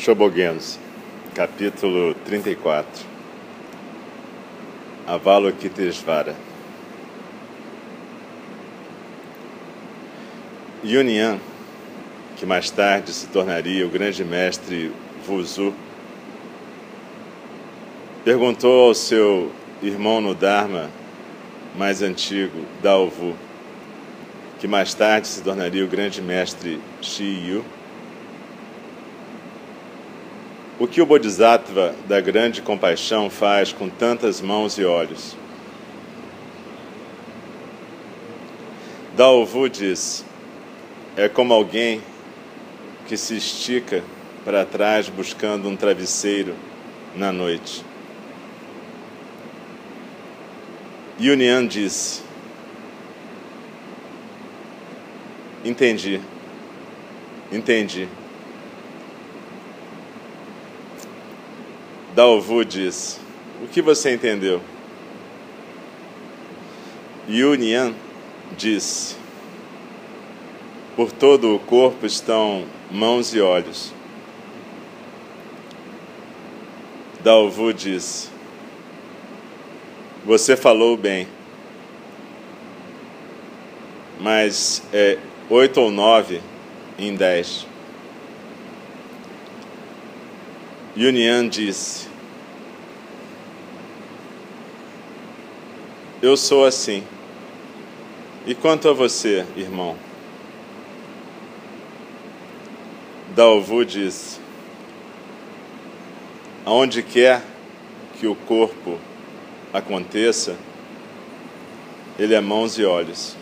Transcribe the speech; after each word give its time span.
Shobogenzo, 0.00 0.78
capítulo 1.34 2.14
34 2.24 3.04
Avalokitesvara 5.06 6.34
Yunyan, 10.82 11.38
que 12.38 12.46
mais 12.46 12.70
tarde 12.70 13.12
se 13.12 13.26
tornaria 13.26 13.86
o 13.86 13.90
grande 13.90 14.24
mestre 14.24 14.90
Vuzu, 15.26 15.74
perguntou 18.24 18.88
ao 18.88 18.94
seu 18.94 19.52
irmão 19.82 20.22
no 20.22 20.34
Dharma 20.34 20.88
mais 21.76 22.00
antigo, 22.00 22.64
Daovu, 22.82 23.36
que 24.60 24.66
mais 24.66 24.94
tarde 24.94 25.28
se 25.28 25.42
tornaria 25.42 25.84
o 25.84 25.88
grande 25.88 26.22
mestre 26.22 26.80
Shiyu, 27.02 27.62
o 30.80 30.88
que 30.88 31.02
o 31.02 31.06
Bodhisattva 31.06 31.94
da 32.08 32.22
grande 32.22 32.62
compaixão 32.62 33.28
faz 33.28 33.70
com 33.70 33.86
tantas 33.86 34.40
mãos 34.40 34.78
e 34.78 34.84
olhos? 34.84 35.36
Daovu 39.14 39.68
diz: 39.68 40.24
é 41.18 41.28
como 41.28 41.52
alguém 41.52 42.00
que 43.06 43.14
se 43.14 43.36
estica 43.36 44.02
para 44.42 44.64
trás 44.64 45.10
buscando 45.10 45.68
um 45.68 45.76
travesseiro 45.76 46.54
na 47.14 47.30
noite. 47.30 47.84
Yunian 51.20 51.66
disse: 51.66 52.22
Entendi, 55.62 56.22
entendi. 57.52 58.08
Dalvu 62.14 62.64
diz: 62.64 63.20
O 63.62 63.68
que 63.68 63.80
você 63.80 64.12
entendeu? 64.12 64.60
Yunian 67.28 67.94
disse: 68.56 69.14
Por 70.96 71.12
todo 71.12 71.54
o 71.54 71.58
corpo 71.60 72.04
estão 72.04 72.64
mãos 72.90 73.32
e 73.32 73.40
olhos. 73.40 73.92
Dalvu 77.22 77.72
disse: 77.72 78.28
Você 80.24 80.56
falou 80.56 80.96
bem, 80.96 81.28
mas 84.18 84.82
é 84.92 85.16
oito 85.48 85.80
ou 85.80 85.92
nove 85.92 86.40
em 86.98 87.14
dez. 87.14 87.69
Yunian 91.00 91.48
disse: 91.48 92.06
Eu 96.20 96.36
sou 96.36 96.66
assim. 96.66 97.02
E 98.46 98.54
quanto 98.54 98.86
a 98.86 98.92
você, 98.92 99.46
irmão? 99.56 99.96
Dalvu 103.34 103.82
disse: 103.82 104.40
Aonde 106.66 107.02
quer 107.02 107.42
que 108.18 108.26
o 108.26 108.34
corpo 108.34 108.98
aconteça, 109.72 110.54
ele 112.18 112.34
é 112.34 112.40
mãos 112.42 112.78
e 112.78 112.84
olhos. 112.84 113.39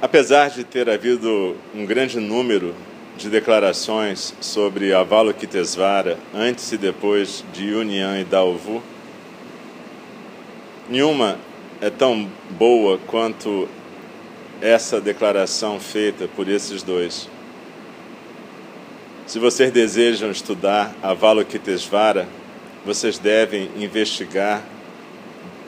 Apesar 0.00 0.48
de 0.50 0.62
ter 0.62 0.88
havido 0.88 1.56
um 1.74 1.84
grande 1.84 2.20
número 2.20 2.72
de 3.16 3.28
declarações 3.28 4.32
sobre 4.40 4.94
Avalokitesvara 4.94 6.16
antes 6.32 6.70
e 6.70 6.76
depois 6.76 7.44
de 7.52 7.70
Yunyan 7.70 8.20
e 8.20 8.24
Dalvu, 8.24 8.80
nenhuma 10.88 11.36
é 11.80 11.90
tão 11.90 12.30
boa 12.50 12.96
quanto 13.08 13.68
essa 14.60 15.00
declaração 15.00 15.80
feita 15.80 16.28
por 16.28 16.48
esses 16.48 16.80
dois. 16.84 17.28
Se 19.26 19.40
vocês 19.40 19.72
desejam 19.72 20.30
estudar 20.30 20.94
Avalokitesvara, 21.02 22.28
vocês 22.86 23.18
devem 23.18 23.68
investigar 23.76 24.62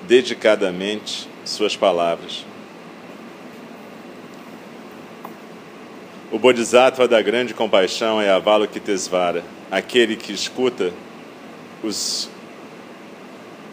dedicadamente 0.06 1.28
suas 1.44 1.74
palavras. 1.74 2.44
O 6.32 6.38
Bodhisattva 6.38 7.08
da 7.08 7.20
grande 7.20 7.52
compaixão 7.52 8.20
é 8.20 8.30
Avalokitesvara, 8.30 9.42
aquele 9.68 10.14
que 10.14 10.32
escuta 10.32 10.92
os 11.82 12.30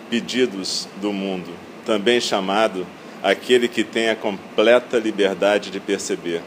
pedidos 0.10 0.88
do 1.00 1.14
mundo, 1.14 1.54
também 1.86 2.20
chamado 2.20 2.88
aquele 3.22 3.68
que 3.68 3.84
tem 3.84 4.10
a 4.10 4.16
completa 4.16 4.98
liberdade 4.98 5.70
de 5.70 5.80
perceber. 5.80 6.42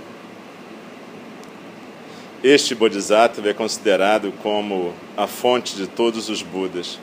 Este 2.43 2.75
Bodhisattva 2.75 3.49
é 3.49 3.55
considerado 3.55 4.33
como 4.43 4.93
a 5.17 5.29
fonte 5.29 5.77
de 5.77 5.87
todos 5.87 6.29
os 6.29 6.43
Budas. 6.43 6.99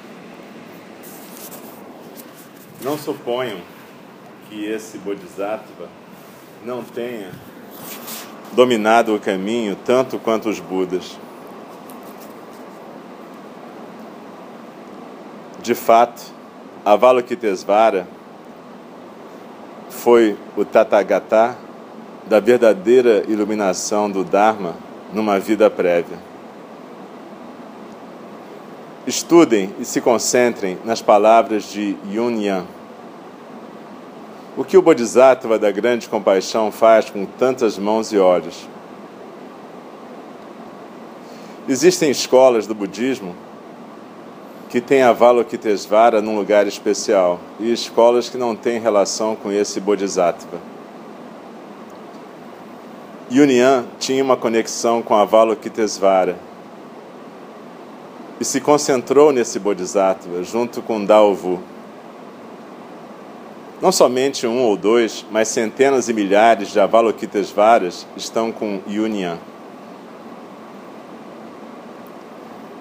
Não 2.81 2.97
suponham 2.97 3.59
que 4.49 4.65
esse 4.65 4.97
Bodhisattva 4.97 5.87
não 6.65 6.83
tenha 6.83 7.31
dominado 8.53 9.15
o 9.15 9.19
caminho 9.19 9.77
tanto 9.85 10.17
quanto 10.17 10.49
os 10.49 10.59
Budas. 10.59 11.17
De 15.61 15.75
fato, 15.75 16.21
Avalokitesvara 16.85 18.07
foi 19.89 20.37
o 20.55 20.63
Tathagata 20.63 21.57
da 22.25 22.39
verdadeira 22.39 23.23
iluminação 23.27 24.09
do 24.09 24.23
Dharma 24.23 24.75
numa 25.13 25.39
vida 25.39 25.69
prévia. 25.69 26.17
Estudem 29.05 29.73
e 29.79 29.85
se 29.85 30.01
concentrem 30.01 30.77
nas 30.83 31.01
palavras 31.01 31.71
de 31.71 31.95
Yunyan 32.09 32.65
o 34.57 34.63
que 34.63 34.75
o 34.75 34.81
Bodhisattva 34.81 35.59
da 35.59 35.69
grande 35.71 36.09
compaixão 36.09 36.71
faz 36.71 37.11
com 37.11 37.25
tantas 37.25 37.77
mãos 37.77 38.11
e 38.11 38.17
olhos? 38.17 38.67
Existem 41.69 42.09
escolas 42.09 42.65
do 42.65 42.73
budismo 42.73 43.35
que 44.67 44.81
têm 44.81 45.03
Avalokitesvara 45.03 46.21
num 46.21 46.35
lugar 46.35 46.65
especial 46.65 47.39
e 47.59 47.71
escolas 47.71 48.29
que 48.29 48.37
não 48.37 48.55
têm 48.55 48.79
relação 48.79 49.35
com 49.35 49.51
esse 49.51 49.79
Bodhisattva. 49.79 50.57
Yunyan 53.31 53.85
tinha 53.99 54.23
uma 54.23 54.35
conexão 54.35 55.03
com 55.03 55.13
Avalokitesvara 55.13 56.37
e 58.39 58.45
se 58.45 58.59
concentrou 58.59 59.31
nesse 59.31 59.59
Bodhisattva 59.59 60.43
junto 60.43 60.81
com 60.81 61.03
Daovu. 61.05 61.61
Não 63.79 63.91
somente 63.91 64.47
um 64.47 64.63
ou 64.63 64.75
dois, 64.75 65.23
mas 65.29 65.49
centenas 65.49 66.09
e 66.09 66.13
milhares 66.13 66.69
de 66.69 66.79
Avalokitesvaras 66.79 68.07
estão 68.17 68.51
com 68.51 68.81
Yunyan. 68.87 69.37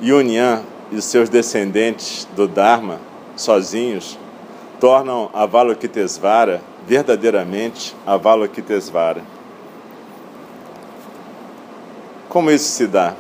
Yunyan 0.03 0.63
e 0.91 1.03
seus 1.03 1.29
descendentes 1.29 2.27
do 2.35 2.49
Dharma, 2.49 2.99
sozinhos, 3.37 4.19
tornam 4.81 5.29
Avalokitesvara 5.35 6.63
verdadeiramente 6.87 7.95
Avalokitesvara. 8.07 9.23
Como 12.31 12.51
isso 12.51 12.71
se 12.71 12.87
dá? 12.87 13.15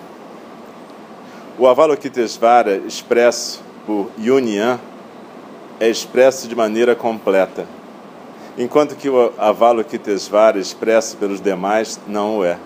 O 1.58 1.67
Avalokitesvara 1.67 2.76
expresso 2.76 3.62
por 3.84 4.11
Yunyan 4.19 4.78
é 5.78 5.88
expresso 5.88 6.49
de 6.49 6.55
maneira 6.55 6.94
completa, 6.94 7.67
enquanto 8.56 8.96
que 8.96 9.08
o 9.08 9.32
Avalokitesvara 9.37 10.58
expresso 10.58 11.17
pelos 11.17 11.40
demais 11.40 12.00
não 12.06 12.38
o 12.38 12.44
é. 12.44 12.58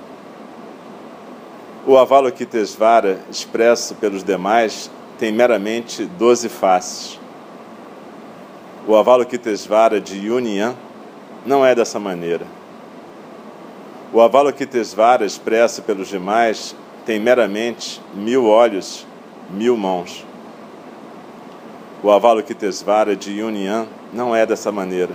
O 1.86 1.96
Avalokitesvara 1.96 3.20
expresso 3.30 3.94
pelos 3.96 4.22
demais 4.22 4.90
tem 5.18 5.32
meramente 5.32 6.04
doze 6.04 6.48
faces. 6.48 7.18
O 8.86 8.94
Avalokitesvara 8.94 10.00
de 10.00 10.26
Yunyan 10.26 10.74
não 11.44 11.64
é 11.64 11.74
dessa 11.74 11.98
maneira. 11.98 12.46
O 14.12 14.20
Avalokitesvara 14.20 15.24
expresso 15.24 15.82
pelos 15.82 16.08
demais 16.08 16.76
tem 17.04 17.18
meramente 17.18 18.00
mil 18.14 18.46
olhos, 18.46 19.06
mil 19.50 19.76
mãos. 19.76 20.24
O 22.02 22.10
Avalokitesvara 22.10 23.14
de 23.14 23.40
Yunyan 23.40 23.86
não 24.10 24.34
é 24.34 24.46
dessa 24.46 24.72
maneira. 24.72 25.12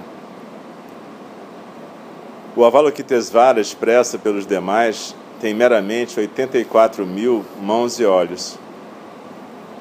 O 2.55 2.63
Avalokitesvara 2.63 3.59
expressa 3.59 4.19
pelos 4.19 4.45
demais 4.45 5.15
tem 5.41 5.51
meramente 5.51 6.19
84 6.19 7.03
mil 7.03 7.43
mãos 7.59 7.99
e 7.99 8.05
olhos. 8.05 8.59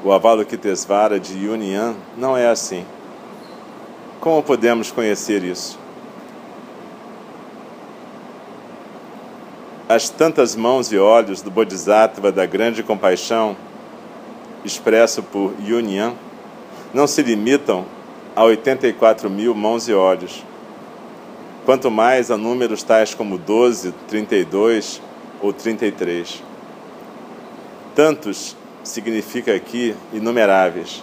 O 0.02 0.12
Avalokitesvara 0.12 1.20
de 1.20 1.44
Yunyan 1.44 1.94
não 2.16 2.34
é 2.36 2.48
assim. 2.48 2.86
Como 4.18 4.42
podemos 4.42 4.90
conhecer 4.90 5.44
isso? 5.44 5.78
As 9.86 10.08
tantas 10.08 10.56
mãos 10.56 10.90
e 10.90 10.98
olhos 10.98 11.42
do 11.42 11.50
Bodhisattva 11.50 12.32
da 12.32 12.46
grande 12.46 12.82
compaixão, 12.82 13.54
expresso 14.64 15.22
por 15.22 15.52
Yunyan, 15.62 16.14
não 16.94 17.08
se 17.08 17.22
limitam 17.22 17.84
a 18.36 18.44
84 18.44 19.28
mil 19.28 19.52
mãos 19.54 19.88
e 19.88 19.92
olhos 19.92 20.44
quanto 21.64 21.90
mais 21.90 22.30
a 22.30 22.36
números 22.36 22.82
tais 22.82 23.14
como 23.14 23.36
12, 23.38 23.92
32 24.06 25.00
ou 25.40 25.52
33. 25.52 26.42
Tantos 27.94 28.56
significa 28.82 29.54
aqui 29.54 29.96
inumeráveis. 30.12 31.02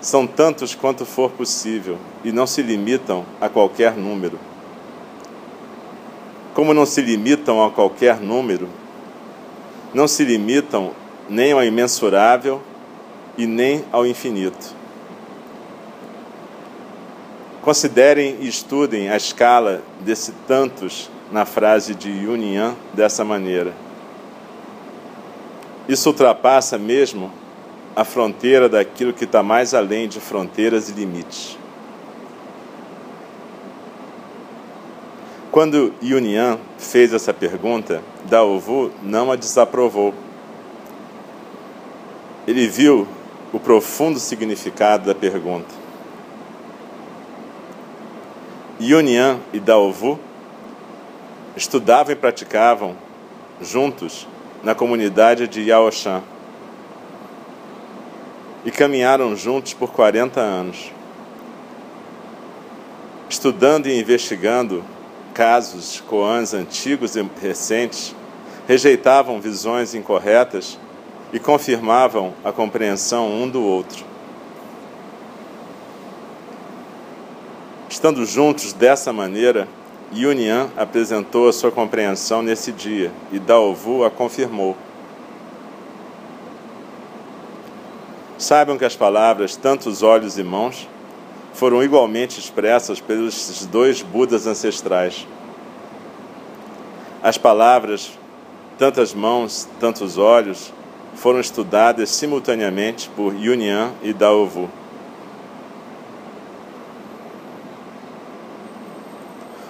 São 0.00 0.26
tantos 0.26 0.74
quanto 0.74 1.04
for 1.04 1.30
possível 1.30 1.98
e 2.24 2.32
não 2.32 2.46
se 2.46 2.62
limitam 2.62 3.24
a 3.40 3.48
qualquer 3.48 3.94
número. 3.94 4.38
Como 6.54 6.72
não 6.72 6.86
se 6.86 7.02
limitam 7.02 7.62
a 7.62 7.70
qualquer 7.70 8.20
número, 8.20 8.68
não 9.92 10.08
se 10.08 10.24
limitam 10.24 10.92
nem 11.28 11.52
ao 11.52 11.62
imensurável 11.62 12.62
e 13.36 13.46
nem 13.46 13.84
ao 13.92 14.06
infinito. 14.06 14.74
Considerem 17.62 18.36
e 18.40 18.48
estudem 18.48 19.08
a 19.08 19.16
escala 19.16 19.82
desse 20.00 20.32
tantos 20.46 21.10
na 21.32 21.44
frase 21.44 21.94
de 21.94 22.10
Yunyan 22.10 22.74
dessa 22.94 23.24
maneira. 23.24 23.72
Isso 25.88 26.08
ultrapassa 26.08 26.78
mesmo 26.78 27.32
a 27.94 28.04
fronteira 28.04 28.68
daquilo 28.68 29.12
que 29.12 29.24
está 29.24 29.42
mais 29.42 29.74
além 29.74 30.08
de 30.08 30.20
fronteiras 30.20 30.88
e 30.88 30.92
limites. 30.92 31.58
Quando 35.50 35.94
Yunyan 36.02 36.58
fez 36.76 37.14
essa 37.14 37.32
pergunta, 37.32 38.02
Daovu 38.26 38.92
não 39.02 39.32
a 39.32 39.36
desaprovou. 39.36 40.12
Ele 42.46 42.68
viu 42.68 43.08
o 43.52 43.60
profundo 43.60 44.18
significado 44.18 45.06
da 45.06 45.14
pergunta. 45.14 45.74
Yunyan 48.80 49.40
e 49.52 49.60
Daovu 49.60 50.18
estudavam 51.56 52.12
e 52.12 52.16
praticavam 52.16 52.94
juntos 53.60 54.28
na 54.62 54.74
comunidade 54.74 55.48
de 55.48 55.62
Yaoshan 55.62 56.22
e 58.64 58.70
caminharam 58.70 59.34
juntos 59.36 59.72
por 59.72 59.92
40 59.92 60.40
anos, 60.40 60.92
estudando 63.30 63.86
e 63.86 63.98
investigando 63.98 64.84
casos 65.32 66.02
koans 66.06 66.52
antigos 66.52 67.14
e 67.14 67.24
recentes, 67.40 68.14
rejeitavam 68.66 69.40
visões 69.40 69.94
incorretas 69.94 70.78
e 71.32 71.38
confirmavam 71.38 72.32
a 72.44 72.52
compreensão 72.52 73.28
um 73.28 73.48
do 73.48 73.62
outro. 73.62 74.04
Estando 77.88 78.24
juntos 78.24 78.72
dessa 78.72 79.12
maneira, 79.12 79.66
Yunyan 80.14 80.70
apresentou 80.76 81.48
a 81.48 81.52
sua 81.52 81.70
compreensão 81.70 82.42
nesse 82.42 82.70
dia 82.70 83.10
e 83.32 83.38
Daovu 83.38 84.04
a 84.04 84.10
confirmou. 84.10 84.76
Saibam 88.38 88.76
que 88.76 88.84
as 88.84 88.94
palavras 88.94 89.56
tantos 89.56 90.02
olhos 90.02 90.38
e 90.38 90.44
mãos 90.44 90.88
foram 91.54 91.82
igualmente 91.82 92.38
expressas 92.38 93.00
pelos 93.00 93.66
dois 93.72 94.02
Budas 94.02 94.46
ancestrais. 94.46 95.26
As 97.22 97.38
palavras 97.38 98.12
tantas 98.78 99.14
mãos, 99.14 99.66
tantos 99.80 100.18
olhos 100.18 100.72
foram 101.16 101.40
estudadas 101.40 102.10
simultaneamente 102.10 103.10
por 103.16 103.34
Yunyan 103.34 103.92
e 104.02 104.12
Daovu. 104.12 104.68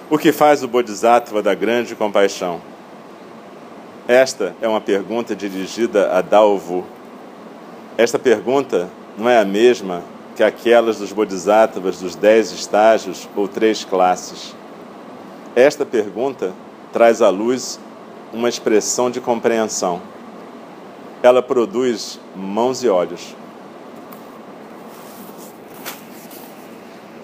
O 0.09 0.17
que 0.17 0.31
faz 0.31 0.63
o 0.63 0.67
Bodhisattva 0.67 1.41
da 1.41 1.53
grande 1.53 1.95
compaixão? 1.95 2.61
Esta 4.07 4.55
é 4.61 4.67
uma 4.67 4.79
pergunta 4.79 5.35
dirigida 5.35 6.11
a 6.17 6.21
Daovu. 6.21 6.85
Esta 7.97 8.19
pergunta 8.19 8.89
não 9.17 9.27
é 9.27 9.39
a 9.39 9.45
mesma 9.45 10.03
que 10.35 10.43
aquelas 10.43 10.99
dos 10.99 11.11
Bodhisattvas 11.11 11.99
dos 11.99 12.15
dez 12.15 12.51
estágios 12.51 13.27
ou 13.35 13.47
três 13.47 13.83
classes. 13.83 14.55
Esta 15.55 15.85
pergunta 15.85 16.53
traz 16.93 17.21
à 17.21 17.29
luz 17.29 17.79
uma 18.31 18.47
expressão 18.47 19.09
de 19.09 19.19
compreensão. 19.19 20.01
Ela 21.21 21.41
produz 21.41 22.19
mãos 22.35 22.83
e 22.83 22.89
olhos. 22.89 23.35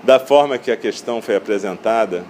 Da 0.04 0.20
forma 0.20 0.58
que 0.58 0.72
a 0.72 0.78
questão 0.78 1.22
foi 1.22 1.36
apresentada, 1.36 2.26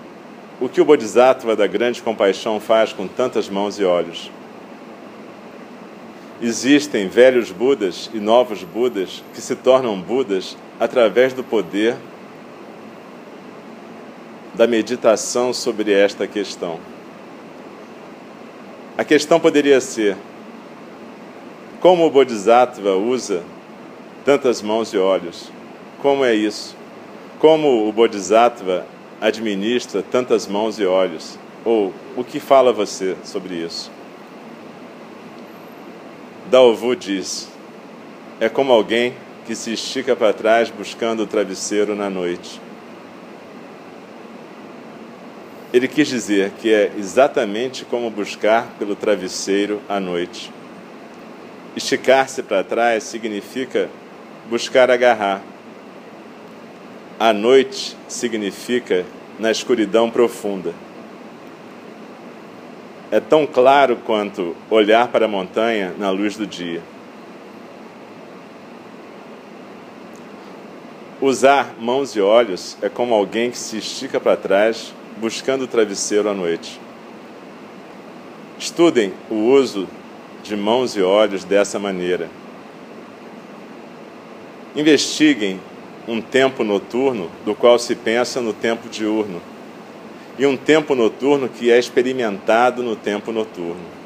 o 0.61 0.69
que 0.69 0.79
o 0.79 0.85
Bodhisattva 0.85 1.55
da 1.55 1.65
grande 1.65 2.01
compaixão 2.01 2.59
faz 2.59 2.93
com 2.93 3.07
tantas 3.07 3.49
mãos 3.49 3.79
e 3.79 3.83
olhos? 3.83 4.29
Existem 6.41 7.07
velhos 7.07 7.51
Budas 7.51 8.09
e 8.13 8.19
novos 8.19 8.63
Budas 8.63 9.23
que 9.33 9.41
se 9.41 9.55
tornam 9.55 9.99
Budas 9.99 10.57
através 10.79 11.33
do 11.33 11.43
poder 11.43 11.95
da 14.53 14.67
meditação 14.67 15.53
sobre 15.53 15.91
esta 15.91 16.27
questão. 16.27 16.79
A 18.97 19.03
questão 19.03 19.39
poderia 19.39 19.81
ser: 19.81 20.15
como 21.83 22.05
o 22.05 22.09
Bodhisattva 22.09 22.95
usa 22.95 23.43
tantas 24.23 24.61
mãos 24.61 24.93
e 24.93 24.97
olhos? 24.97 25.51
Como 26.01 26.23
é 26.23 26.33
isso? 26.33 26.77
Como 27.39 27.85
o 27.85 27.91
Bodhisattva 27.91 28.85
administra 29.19 30.01
tantas 30.01 30.47
mãos 30.47 30.79
e 30.79 30.85
olhos? 30.85 31.37
Ou 31.65 31.93
o 32.15 32.23
que 32.23 32.39
fala 32.39 32.71
você 32.71 33.17
sobre 33.25 33.55
isso? 33.55 33.91
Dalvu 36.49 36.95
diz: 36.95 37.49
é 38.39 38.47
como 38.47 38.71
alguém 38.71 39.13
que 39.45 39.53
se 39.53 39.73
estica 39.73 40.15
para 40.15 40.31
trás 40.31 40.69
buscando 40.69 41.23
o 41.23 41.27
travesseiro 41.27 41.93
na 41.95 42.09
noite. 42.09 42.61
Ele 45.73 45.89
quis 45.89 46.07
dizer 46.07 46.51
que 46.61 46.73
é 46.73 46.93
exatamente 46.97 47.83
como 47.83 48.09
buscar 48.09 48.69
pelo 48.79 48.95
travesseiro 48.95 49.81
à 49.89 49.99
noite. 49.99 50.49
Esticar-se 51.75 52.43
para 52.43 52.63
trás 52.63 53.03
significa 53.03 53.89
buscar 54.47 54.91
agarrar, 54.91 55.41
a 57.19 57.33
noite 57.33 57.97
significa 58.07 59.05
na 59.39 59.49
escuridão 59.49 60.11
profunda. 60.11 60.73
É 63.09 63.19
tão 63.19 63.47
claro 63.47 63.95
quanto 64.05 64.55
olhar 64.69 65.07
para 65.07 65.25
a 65.25 65.27
montanha 65.27 65.93
na 65.97 66.09
luz 66.11 66.35
do 66.35 66.45
dia. 66.45 66.81
Usar 71.21 71.75
mãos 71.79 72.15
e 72.15 72.21
olhos 72.21 72.77
é 72.81 72.89
como 72.89 73.15
alguém 73.15 73.49
que 73.49 73.57
se 73.57 73.77
estica 73.77 74.19
para 74.19 74.35
trás 74.35 74.93
buscando 75.17 75.63
o 75.63 75.67
travesseiro 75.67 76.29
à 76.29 76.33
noite. 76.33 76.79
Estudem 78.59 79.13
o 79.29 79.35
uso 79.35 79.87
de 80.43 80.57
mãos 80.57 80.95
e 80.95 81.01
olhos 81.01 81.43
dessa 81.45 81.79
maneira. 81.79 82.29
Investiguem 84.75 85.59
um 86.07 86.21
tempo 86.21 86.63
noturno 86.63 87.31
do 87.45 87.55
qual 87.55 87.79
se 87.79 87.95
pensa 87.95 88.41
no 88.41 88.51
tempo 88.51 88.89
diurno, 88.89 89.41
e 90.37 90.45
um 90.45 90.57
tempo 90.57 90.95
noturno 90.95 91.47
que 91.47 91.71
é 91.71 91.79
experimentado 91.79 92.83
no 92.83 92.95
tempo 92.95 93.31
noturno. 93.31 94.03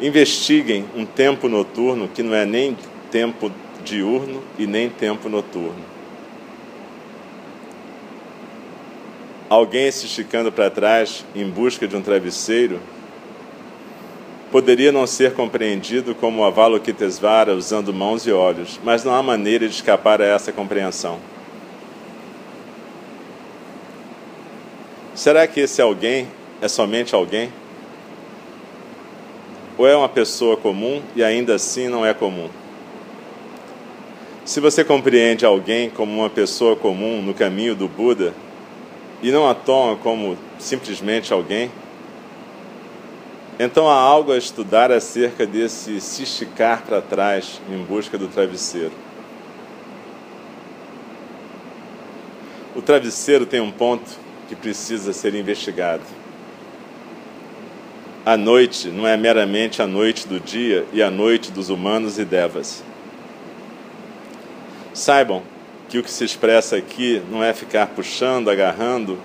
Investiguem 0.00 0.84
um 0.94 1.04
tempo 1.04 1.48
noturno 1.48 2.08
que 2.08 2.22
não 2.22 2.34
é 2.34 2.44
nem 2.44 2.76
tempo 3.10 3.50
diurno 3.84 4.42
e 4.58 4.66
nem 4.66 4.90
tempo 4.90 5.28
noturno. 5.28 5.94
Alguém 9.48 9.90
se 9.90 10.06
esticando 10.06 10.50
para 10.50 10.70
trás 10.70 11.24
em 11.34 11.48
busca 11.48 11.86
de 11.86 11.96
um 11.96 12.02
travesseiro 12.02 12.80
poderia 14.54 14.92
não 14.92 15.04
ser 15.04 15.34
compreendido 15.34 16.14
como 16.14 16.44
Avalokitesvara 16.44 17.56
usando 17.56 17.92
mãos 17.92 18.24
e 18.24 18.30
olhos, 18.30 18.78
mas 18.84 19.02
não 19.02 19.12
há 19.12 19.20
maneira 19.20 19.66
de 19.66 19.74
escapar 19.74 20.22
a 20.22 20.26
essa 20.26 20.52
compreensão. 20.52 21.18
Será 25.12 25.44
que 25.48 25.58
esse 25.58 25.82
alguém 25.82 26.28
é 26.62 26.68
somente 26.68 27.16
alguém? 27.16 27.52
Ou 29.76 29.88
é 29.88 29.96
uma 29.96 30.08
pessoa 30.08 30.56
comum 30.56 31.02
e 31.16 31.24
ainda 31.24 31.56
assim 31.56 31.88
não 31.88 32.06
é 32.06 32.14
comum? 32.14 32.48
Se 34.44 34.60
você 34.60 34.84
compreende 34.84 35.44
alguém 35.44 35.90
como 35.90 36.16
uma 36.16 36.30
pessoa 36.30 36.76
comum 36.76 37.20
no 37.20 37.34
caminho 37.34 37.74
do 37.74 37.88
Buda 37.88 38.32
e 39.20 39.32
não 39.32 39.50
a 39.50 39.54
toma 39.54 39.96
como 39.96 40.38
simplesmente 40.60 41.32
alguém, 41.32 41.72
então 43.58 43.88
há 43.88 43.94
algo 43.94 44.32
a 44.32 44.38
estudar 44.38 44.90
acerca 44.90 45.46
desse 45.46 46.00
se 46.00 46.24
esticar 46.24 46.82
para 46.82 47.00
trás 47.00 47.60
em 47.70 47.82
busca 47.84 48.18
do 48.18 48.26
travesseiro. 48.26 48.92
O 52.74 52.82
travesseiro 52.82 53.46
tem 53.46 53.60
um 53.60 53.70
ponto 53.70 54.10
que 54.48 54.56
precisa 54.56 55.12
ser 55.12 55.34
investigado. 55.34 56.02
A 58.26 58.36
noite 58.36 58.88
não 58.88 59.06
é 59.06 59.16
meramente 59.16 59.80
a 59.80 59.86
noite 59.86 60.26
do 60.26 60.40
dia 60.40 60.84
e 60.92 61.02
a 61.02 61.10
noite 61.10 61.52
dos 61.52 61.70
humanos 61.70 62.18
e 62.18 62.24
devas. 62.24 62.82
Saibam 64.92 65.42
que 65.88 65.98
o 65.98 66.02
que 66.02 66.10
se 66.10 66.24
expressa 66.24 66.74
aqui 66.74 67.22
não 67.30 67.44
é 67.44 67.52
ficar 67.52 67.88
puxando, 67.88 68.48
agarrando 68.48 69.18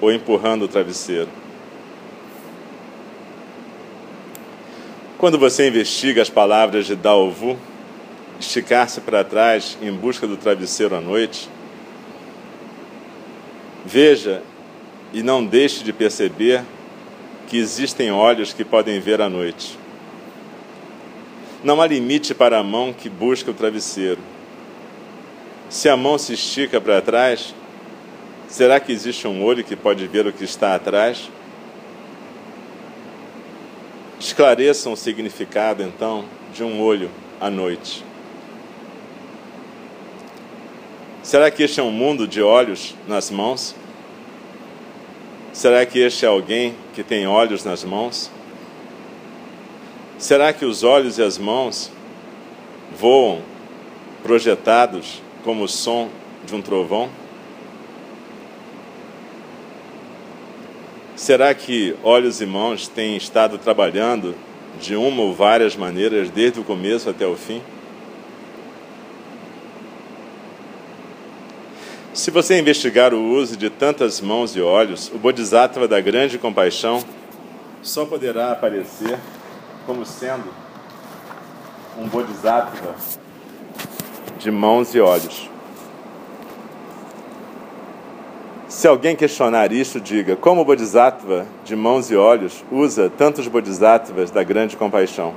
ou 0.00 0.12
empurrando 0.12 0.66
o 0.66 0.68
travesseiro. 0.68 1.41
Quando 5.22 5.38
você 5.38 5.68
investiga 5.68 6.20
as 6.20 6.28
palavras 6.28 6.86
de 6.86 6.96
Daovu, 6.96 7.56
esticar-se 8.40 9.00
para 9.00 9.22
trás 9.22 9.78
em 9.80 9.92
busca 9.92 10.26
do 10.26 10.36
travesseiro 10.36 10.96
à 10.96 11.00
noite, 11.00 11.48
veja 13.86 14.42
e 15.12 15.22
não 15.22 15.46
deixe 15.46 15.84
de 15.84 15.92
perceber 15.92 16.64
que 17.46 17.56
existem 17.56 18.10
olhos 18.10 18.52
que 18.52 18.64
podem 18.64 18.98
ver 18.98 19.20
à 19.20 19.28
noite. 19.28 19.78
Não 21.62 21.80
há 21.80 21.86
limite 21.86 22.34
para 22.34 22.58
a 22.58 22.64
mão 22.64 22.92
que 22.92 23.08
busca 23.08 23.52
o 23.52 23.54
travesseiro. 23.54 24.18
Se 25.70 25.88
a 25.88 25.96
mão 25.96 26.18
se 26.18 26.34
estica 26.34 26.80
para 26.80 27.00
trás, 27.00 27.54
será 28.48 28.80
que 28.80 28.90
existe 28.90 29.28
um 29.28 29.44
olho 29.44 29.62
que 29.62 29.76
pode 29.76 30.04
ver 30.08 30.26
o 30.26 30.32
que 30.32 30.42
está 30.42 30.74
atrás? 30.74 31.30
Esclareçam 34.22 34.92
o 34.92 34.96
significado, 34.96 35.82
então, 35.82 36.24
de 36.54 36.62
um 36.62 36.80
olho 36.80 37.10
à 37.40 37.50
noite. 37.50 38.04
Será 41.24 41.50
que 41.50 41.64
este 41.64 41.80
é 41.80 41.82
um 41.82 41.90
mundo 41.90 42.28
de 42.28 42.40
olhos 42.40 42.94
nas 43.08 43.32
mãos? 43.32 43.74
Será 45.52 45.84
que 45.84 45.98
este 45.98 46.24
é 46.24 46.28
alguém 46.28 46.72
que 46.94 47.02
tem 47.02 47.26
olhos 47.26 47.64
nas 47.64 47.82
mãos? 47.82 48.30
Será 50.18 50.52
que 50.52 50.64
os 50.64 50.84
olhos 50.84 51.18
e 51.18 51.22
as 51.22 51.36
mãos 51.36 51.90
voam 52.96 53.42
projetados 54.22 55.20
como 55.42 55.64
o 55.64 55.68
som 55.68 56.08
de 56.46 56.54
um 56.54 56.62
trovão? 56.62 57.10
Será 61.22 61.54
que 61.54 61.96
olhos 62.02 62.40
e 62.40 62.46
mãos 62.46 62.88
têm 62.88 63.16
estado 63.16 63.56
trabalhando 63.56 64.34
de 64.80 64.96
uma 64.96 65.22
ou 65.22 65.32
várias 65.32 65.76
maneiras 65.76 66.28
desde 66.28 66.58
o 66.58 66.64
começo 66.64 67.08
até 67.08 67.24
o 67.24 67.36
fim? 67.36 67.62
Se 72.12 72.28
você 72.32 72.58
investigar 72.58 73.14
o 73.14 73.22
uso 73.22 73.56
de 73.56 73.70
tantas 73.70 74.20
mãos 74.20 74.56
e 74.56 74.60
olhos, 74.60 75.12
o 75.14 75.16
Bodhisattva 75.16 75.86
da 75.86 76.00
grande 76.00 76.38
compaixão 76.38 77.04
só 77.84 78.04
poderá 78.04 78.50
aparecer 78.50 79.16
como 79.86 80.04
sendo 80.04 80.52
um 82.00 82.08
Bodhisattva 82.08 82.96
de 84.40 84.50
mãos 84.50 84.92
e 84.92 84.98
olhos. 84.98 85.51
Se 88.82 88.88
alguém 88.88 89.14
questionar 89.14 89.70
isto, 89.70 90.00
diga: 90.00 90.34
como 90.34 90.62
o 90.62 90.64
Bodhisattva 90.64 91.46
de 91.64 91.76
mãos 91.76 92.10
e 92.10 92.16
olhos 92.16 92.64
usa 92.68 93.08
tantos 93.08 93.46
Bodhisattvas 93.46 94.32
da 94.32 94.42
grande 94.42 94.76
compaixão? 94.76 95.34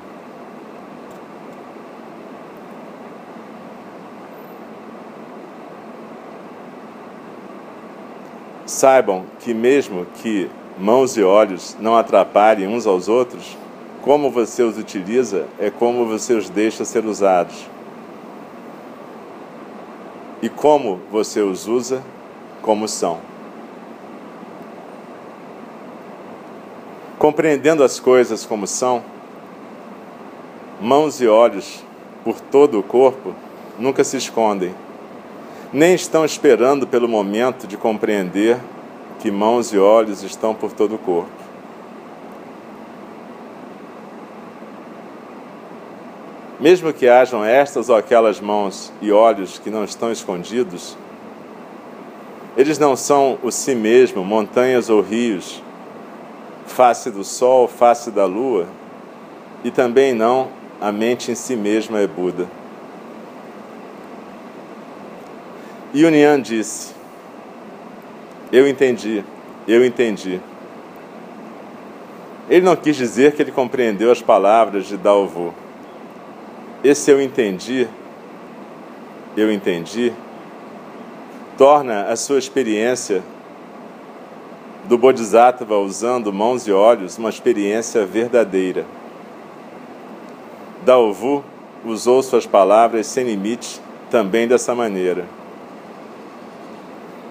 Saibam 8.65 9.25
que, 9.41 9.53
mesmo 9.53 10.07
que 10.23 10.49
mãos 10.79 11.15
e 11.15 11.21
olhos 11.21 11.77
não 11.79 11.95
atrapalhem 11.95 12.67
uns 12.67 12.87
aos 12.87 13.07
outros, 13.07 13.55
como 14.01 14.31
você 14.31 14.63
os 14.63 14.75
utiliza 14.75 15.45
é 15.59 15.69
como 15.69 16.07
você 16.07 16.33
os 16.33 16.49
deixa 16.49 16.83
ser 16.83 17.05
usados. 17.05 17.69
E 20.41 20.49
como 20.49 20.99
você 21.11 21.41
os 21.41 21.67
usa, 21.67 22.01
como 22.63 22.87
são. 22.87 23.34
Compreendendo 27.25 27.83
as 27.83 27.99
coisas 27.99 28.45
como 28.45 28.67
são, 28.67 29.03
mãos 30.79 31.19
e 31.19 31.27
olhos 31.27 31.83
por 32.23 32.39
todo 32.39 32.77
o 32.77 32.83
corpo 32.83 33.33
nunca 33.79 34.03
se 34.03 34.15
escondem 34.15 34.75
nem 35.73 35.95
estão 35.95 36.23
esperando 36.23 36.85
pelo 36.85 37.09
momento 37.09 37.65
de 37.65 37.77
compreender 37.77 38.59
que 39.21 39.31
mãos 39.31 39.73
e 39.73 39.77
olhos 39.79 40.21
estão 40.21 40.53
por 40.53 40.71
todo 40.71 40.93
o 40.93 40.97
corpo. 40.99 41.31
Mesmo 46.59 46.93
que 46.93 47.07
hajam 47.09 47.43
estas 47.43 47.89
ou 47.89 47.95
aquelas 47.95 48.39
mãos 48.39 48.93
e 49.01 49.11
olhos 49.11 49.57
que 49.57 49.71
não 49.71 49.83
estão 49.83 50.11
escondidos, 50.11 50.95
eles 52.55 52.77
não 52.77 52.95
são 52.95 53.39
o 53.41 53.49
si 53.49 53.73
mesmo, 53.73 54.23
montanhas 54.23 54.91
ou 54.91 55.01
rios, 55.01 55.64
face 56.65 57.09
do 57.09 57.23
sol, 57.23 57.67
face 57.67 58.11
da 58.11 58.25
lua, 58.25 58.67
e 59.63 59.71
também 59.71 60.13
não 60.13 60.49
a 60.79 60.91
mente 60.91 61.31
em 61.31 61.35
si 61.35 61.55
mesma 61.55 61.99
é 61.99 62.07
Buda. 62.07 62.47
Yunian 65.93 66.41
disse: 66.41 66.93
Eu 68.51 68.67
entendi, 68.67 69.23
eu 69.67 69.85
entendi. 69.85 70.41
Ele 72.49 72.65
não 72.65 72.75
quis 72.75 72.95
dizer 72.95 73.33
que 73.33 73.41
ele 73.41 73.51
compreendeu 73.51 74.11
as 74.11 74.21
palavras 74.21 74.85
de 74.85 74.97
Dalvo. 74.97 75.53
Esse 76.83 77.09
eu 77.09 77.19
entendi, 77.19 77.87
eu 79.35 79.51
entendi, 79.51 80.13
torna 81.57 82.03
a 82.03 82.15
sua 82.15 82.37
experiência 82.37 83.23
do 84.87 84.97
Bodhisattva 84.97 85.77
usando 85.77 86.31
mãos 86.31 86.67
e 86.67 86.71
olhos 86.71 87.17
uma 87.17 87.29
experiência 87.29 88.05
verdadeira. 88.05 88.85
Dalvu 90.83 91.43
usou 91.83 92.21
suas 92.21 92.45
palavras 92.45 93.07
sem 93.07 93.25
limite 93.25 93.81
também 94.11 94.47
dessa 94.47 94.75
maneira. 94.75 95.25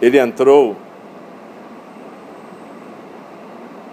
Ele 0.02 0.18
entrou 0.18 0.76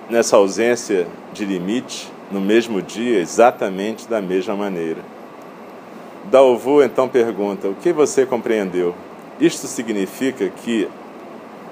nessa 0.09 0.37
ausência 0.37 1.07
de 1.31 1.45
limite 1.45 2.11
no 2.31 2.41
mesmo 2.41 2.81
dia, 2.81 3.19
exatamente 3.19 4.07
da 4.07 4.21
mesma 4.21 4.55
maneira. 4.55 5.01
Dalvu 6.25 6.81
então 6.81 7.07
pergunta: 7.07 7.67
O 7.67 7.75
que 7.75 7.93
você 7.93 8.25
compreendeu? 8.25 8.95
Isto 9.39 9.67
significa 9.67 10.49
que, 10.49 10.87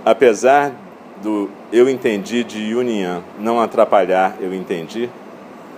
apesar 0.06 0.74
do 1.22 1.50
eu 1.72 1.90
entendi 1.90 2.44
de 2.44 2.60
Yunian 2.60 3.22
não 3.38 3.60
atrapalhar 3.60 4.38
eu 4.40 4.54
entendi, 4.54 5.10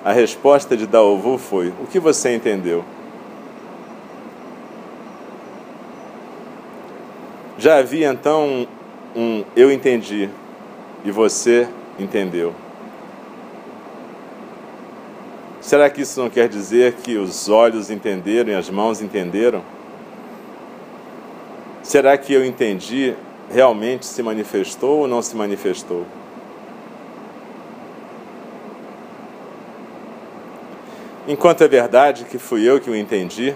a 0.03 0.11
resposta 0.11 0.75
de 0.75 0.87
Dalvu 0.87 1.37
foi: 1.37 1.69
O 1.81 1.87
que 1.87 1.99
você 1.99 2.35
entendeu? 2.35 2.83
Já 7.57 7.77
havia 7.77 8.09
então 8.09 8.65
um, 9.15 9.21
um 9.21 9.43
eu 9.55 9.71
entendi 9.71 10.29
e 11.05 11.11
você 11.11 11.67
entendeu. 11.99 12.55
Será 15.59 15.87
que 15.91 16.01
isso 16.01 16.19
não 16.19 16.27
quer 16.27 16.49
dizer 16.49 16.93
que 17.03 17.17
os 17.17 17.47
olhos 17.47 17.91
entenderam 17.91 18.51
e 18.51 18.55
as 18.55 18.67
mãos 18.67 18.99
entenderam? 18.99 19.61
Será 21.83 22.17
que 22.17 22.33
eu 22.33 22.43
entendi 22.43 23.15
realmente 23.51 24.05
se 24.05 24.23
manifestou 24.23 24.99
ou 24.99 25.07
não 25.07 25.21
se 25.21 25.35
manifestou. 25.35 26.05
Enquanto 31.27 31.63
é 31.63 31.67
verdade 31.67 32.25
que 32.25 32.37
fui 32.37 32.67
eu 32.67 32.79
que 32.79 32.89
o 32.89 32.95
entendi, 32.95 33.53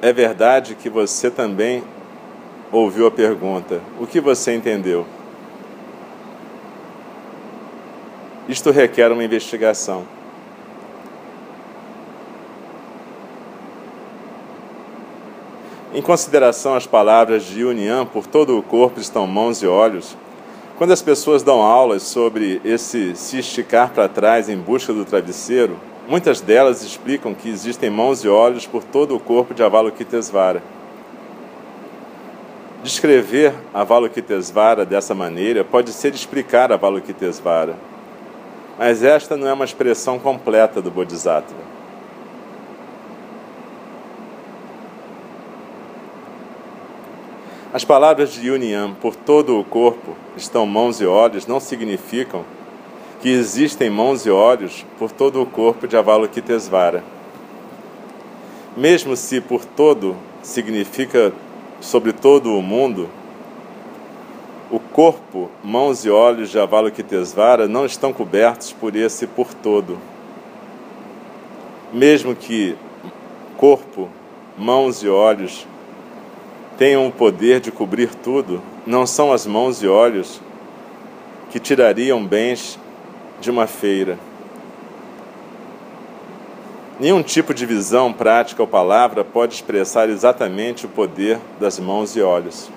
é 0.00 0.12
verdade 0.12 0.74
que 0.74 0.88
você 0.88 1.30
também 1.30 1.82
ouviu 2.72 3.06
a 3.06 3.10
pergunta: 3.10 3.80
o 4.00 4.06
que 4.06 4.20
você 4.20 4.54
entendeu? 4.54 5.06
Isto 8.48 8.70
requer 8.70 9.10
uma 9.10 9.24
investigação. 9.24 10.15
Em 15.96 16.02
consideração 16.02 16.74
às 16.74 16.86
palavras 16.86 17.44
de 17.44 17.62
Yunian, 17.62 18.04
por 18.04 18.26
todo 18.26 18.58
o 18.58 18.62
corpo 18.62 19.00
estão 19.00 19.26
mãos 19.26 19.62
e 19.62 19.66
olhos, 19.66 20.14
quando 20.76 20.92
as 20.92 21.00
pessoas 21.00 21.42
dão 21.42 21.62
aulas 21.62 22.02
sobre 22.02 22.60
esse 22.62 23.16
se 23.16 23.38
esticar 23.38 23.94
para 23.94 24.06
trás 24.06 24.50
em 24.50 24.58
busca 24.58 24.92
do 24.92 25.06
travesseiro, 25.06 25.78
muitas 26.06 26.42
delas 26.42 26.82
explicam 26.82 27.32
que 27.32 27.48
existem 27.48 27.88
mãos 27.88 28.22
e 28.22 28.28
olhos 28.28 28.66
por 28.66 28.84
todo 28.84 29.16
o 29.16 29.18
corpo 29.18 29.54
de 29.54 29.62
Avalokitesvara. 29.62 30.62
Descrever 32.82 33.54
Avalokitesvara 33.72 34.84
dessa 34.84 35.14
maneira 35.14 35.64
pode 35.64 35.94
ser 35.94 36.14
explicar 36.14 36.70
Avalokitesvara, 36.70 37.74
mas 38.78 39.02
esta 39.02 39.34
não 39.34 39.48
é 39.48 39.52
uma 39.54 39.64
expressão 39.64 40.18
completa 40.18 40.82
do 40.82 40.90
Bodhisattva. 40.90 41.75
As 47.76 47.84
palavras 47.84 48.32
de 48.32 48.48
Yunian 48.48 48.94
por 49.02 49.14
todo 49.14 49.60
o 49.60 49.62
corpo 49.62 50.16
estão 50.34 50.64
mãos 50.64 50.98
e 50.98 51.04
olhos 51.04 51.46
não 51.46 51.60
significam 51.60 52.42
que 53.20 53.28
existem 53.28 53.90
mãos 53.90 54.24
e 54.24 54.30
olhos 54.30 54.86
por 54.98 55.12
todo 55.12 55.42
o 55.42 55.44
corpo 55.44 55.86
de 55.86 55.94
Avalokitesvara. 55.94 57.04
Mesmo 58.74 59.14
se 59.14 59.42
por 59.42 59.62
todo 59.62 60.16
significa 60.42 61.34
sobre 61.78 62.14
todo 62.14 62.56
o 62.56 62.62
mundo, 62.62 63.10
o 64.70 64.80
corpo, 64.80 65.50
mãos 65.62 66.02
e 66.06 66.08
olhos 66.08 66.48
de 66.48 66.58
Avalokitesvara 66.58 67.68
não 67.68 67.84
estão 67.84 68.10
cobertos 68.10 68.72
por 68.72 68.96
esse 68.96 69.26
por 69.26 69.52
todo. 69.52 69.98
Mesmo 71.92 72.34
que 72.34 72.74
corpo, 73.58 74.08
mãos 74.56 75.02
e 75.02 75.10
olhos 75.10 75.66
tenham 76.78 77.06
o 77.06 77.12
poder 77.12 77.60
de 77.60 77.70
cobrir 77.70 78.14
tudo, 78.14 78.62
não 78.86 79.06
são 79.06 79.32
as 79.32 79.46
mãos 79.46 79.82
e 79.82 79.88
olhos 79.88 80.40
que 81.50 81.58
tirariam 81.58 82.24
bens 82.24 82.78
de 83.40 83.50
uma 83.50 83.66
feira. 83.66 84.18
Nenhum 86.98 87.22
tipo 87.22 87.52
de 87.52 87.66
visão, 87.66 88.12
prática 88.12 88.62
ou 88.62 88.68
palavra 88.68 89.22
pode 89.22 89.54
expressar 89.54 90.08
exatamente 90.08 90.86
o 90.86 90.88
poder 90.88 91.38
das 91.60 91.78
mãos 91.78 92.16
e 92.16 92.22
olhos. 92.22 92.70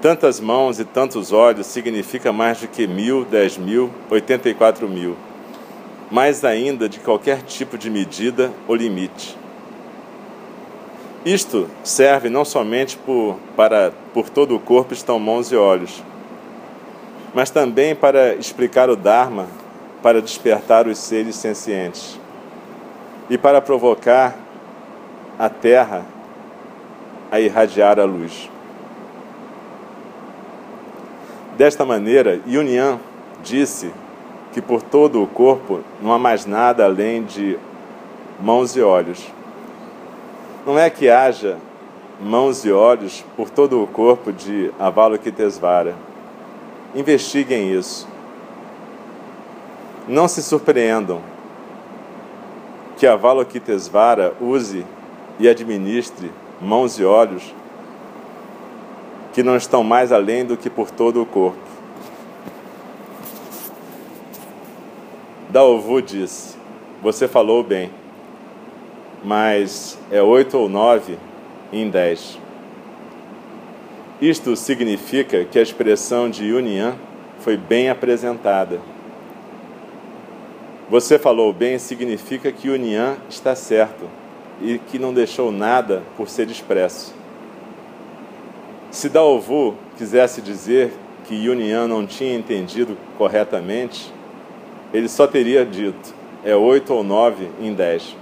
Tantas 0.00 0.38
mãos 0.38 0.78
e 0.78 0.84
tantos 0.84 1.32
olhos 1.32 1.66
significa 1.66 2.32
mais 2.32 2.60
do 2.60 2.68
que 2.68 2.86
mil, 2.86 3.24
dez 3.24 3.58
mil, 3.58 3.90
oitenta 4.08 4.48
e 4.48 4.54
quatro 4.54 4.88
mil. 4.88 5.16
Mais 6.08 6.44
ainda 6.44 6.88
de 6.88 7.00
qualquer 7.00 7.42
tipo 7.42 7.76
de 7.76 7.90
medida 7.90 8.52
ou 8.68 8.76
limite. 8.76 9.36
Isto 11.28 11.68
serve 11.84 12.30
não 12.30 12.42
somente 12.42 12.96
por, 12.96 13.36
para 13.54 13.92
por 14.14 14.30
todo 14.30 14.56
o 14.56 14.58
corpo 14.58 14.94
estão 14.94 15.18
mãos 15.18 15.52
e 15.52 15.56
olhos, 15.56 16.02
mas 17.34 17.50
também 17.50 17.94
para 17.94 18.34
explicar 18.36 18.88
o 18.88 18.96
Dharma, 18.96 19.46
para 20.02 20.22
despertar 20.22 20.86
os 20.86 20.96
seres 20.96 21.36
sencientes 21.36 22.18
e 23.28 23.36
para 23.36 23.60
provocar 23.60 24.38
a 25.38 25.50
Terra 25.50 26.06
a 27.30 27.38
irradiar 27.38 28.00
a 28.00 28.04
luz. 28.04 28.48
Desta 31.58 31.84
maneira, 31.84 32.40
Yunyan 32.46 32.98
disse 33.44 33.92
que 34.54 34.62
por 34.62 34.80
todo 34.80 35.22
o 35.22 35.26
corpo 35.26 35.80
não 36.00 36.10
há 36.10 36.18
mais 36.18 36.46
nada 36.46 36.86
além 36.86 37.22
de 37.22 37.58
mãos 38.40 38.74
e 38.74 38.80
olhos. 38.80 39.37
Não 40.68 40.78
é 40.78 40.90
que 40.90 41.08
haja 41.08 41.56
mãos 42.20 42.62
e 42.62 42.70
olhos 42.70 43.24
por 43.34 43.48
todo 43.48 43.82
o 43.82 43.86
corpo 43.86 44.30
de 44.30 44.70
Avalokitesvara. 44.78 45.96
Investiguem 46.94 47.72
isso. 47.72 48.06
Não 50.06 50.28
se 50.28 50.42
surpreendam 50.42 51.22
que 52.98 53.06
Avalokitesvara 53.06 54.34
use 54.38 54.84
e 55.40 55.48
administre 55.48 56.30
mãos 56.60 56.98
e 56.98 57.04
olhos 57.04 57.54
que 59.32 59.42
não 59.42 59.56
estão 59.56 59.82
mais 59.82 60.12
além 60.12 60.44
do 60.44 60.54
que 60.54 60.68
por 60.68 60.90
todo 60.90 61.22
o 61.22 61.24
corpo. 61.24 61.56
Daovu 65.48 66.02
disse: 66.02 66.58
Você 67.02 67.26
falou 67.26 67.62
bem 67.62 67.90
mas 69.24 69.98
é 70.10 70.22
oito 70.22 70.58
ou 70.58 70.68
nove 70.68 71.18
em 71.72 71.88
dez. 71.88 72.38
Isto 74.20 74.56
significa 74.56 75.44
que 75.44 75.58
a 75.58 75.62
expressão 75.62 76.28
de 76.28 76.46
Yunyan 76.46 76.96
foi 77.40 77.56
bem 77.56 77.88
apresentada. 77.88 78.80
Você 80.90 81.18
falou 81.18 81.52
bem 81.52 81.78
significa 81.78 82.50
que 82.50 82.68
Yunyan 82.68 83.16
está 83.28 83.54
certo 83.54 84.08
e 84.60 84.78
que 84.78 84.98
não 84.98 85.12
deixou 85.12 85.52
nada 85.52 86.02
por 86.16 86.28
ser 86.28 86.48
expresso. 86.50 87.14
Se 88.90 89.08
Daovu 89.08 89.76
quisesse 89.96 90.40
dizer 90.40 90.92
que 91.24 91.34
Yunyan 91.34 91.86
não 91.86 92.06
tinha 92.06 92.34
entendido 92.34 92.96
corretamente, 93.16 94.12
ele 94.92 95.08
só 95.08 95.26
teria 95.26 95.64
dito 95.64 96.18
é 96.44 96.54
oito 96.54 96.94
ou 96.94 97.02
nove 97.02 97.48
em 97.60 97.72
dez. 97.72 98.16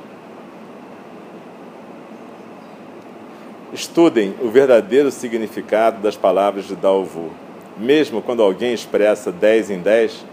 Estudem 3.73 4.35
o 4.41 4.49
verdadeiro 4.49 5.11
significado 5.11 6.01
das 6.01 6.17
palavras 6.17 6.67
de 6.67 6.77
Dalvu. 6.77 7.31
Mesmo 7.77 8.23
quando 8.23 8.43
alguém 8.43 8.73
expressa 8.73 9.33
10 9.33 9.71
em 9.71 9.79
10, 9.81 10.25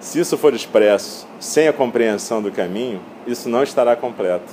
se 0.00 0.18
isso 0.18 0.36
for 0.36 0.52
expresso 0.52 1.28
sem 1.38 1.68
a 1.68 1.72
compreensão 1.72 2.42
do 2.42 2.50
caminho, 2.50 3.00
isso 3.26 3.48
não 3.48 3.62
estará 3.62 3.94
completo. 3.94 4.52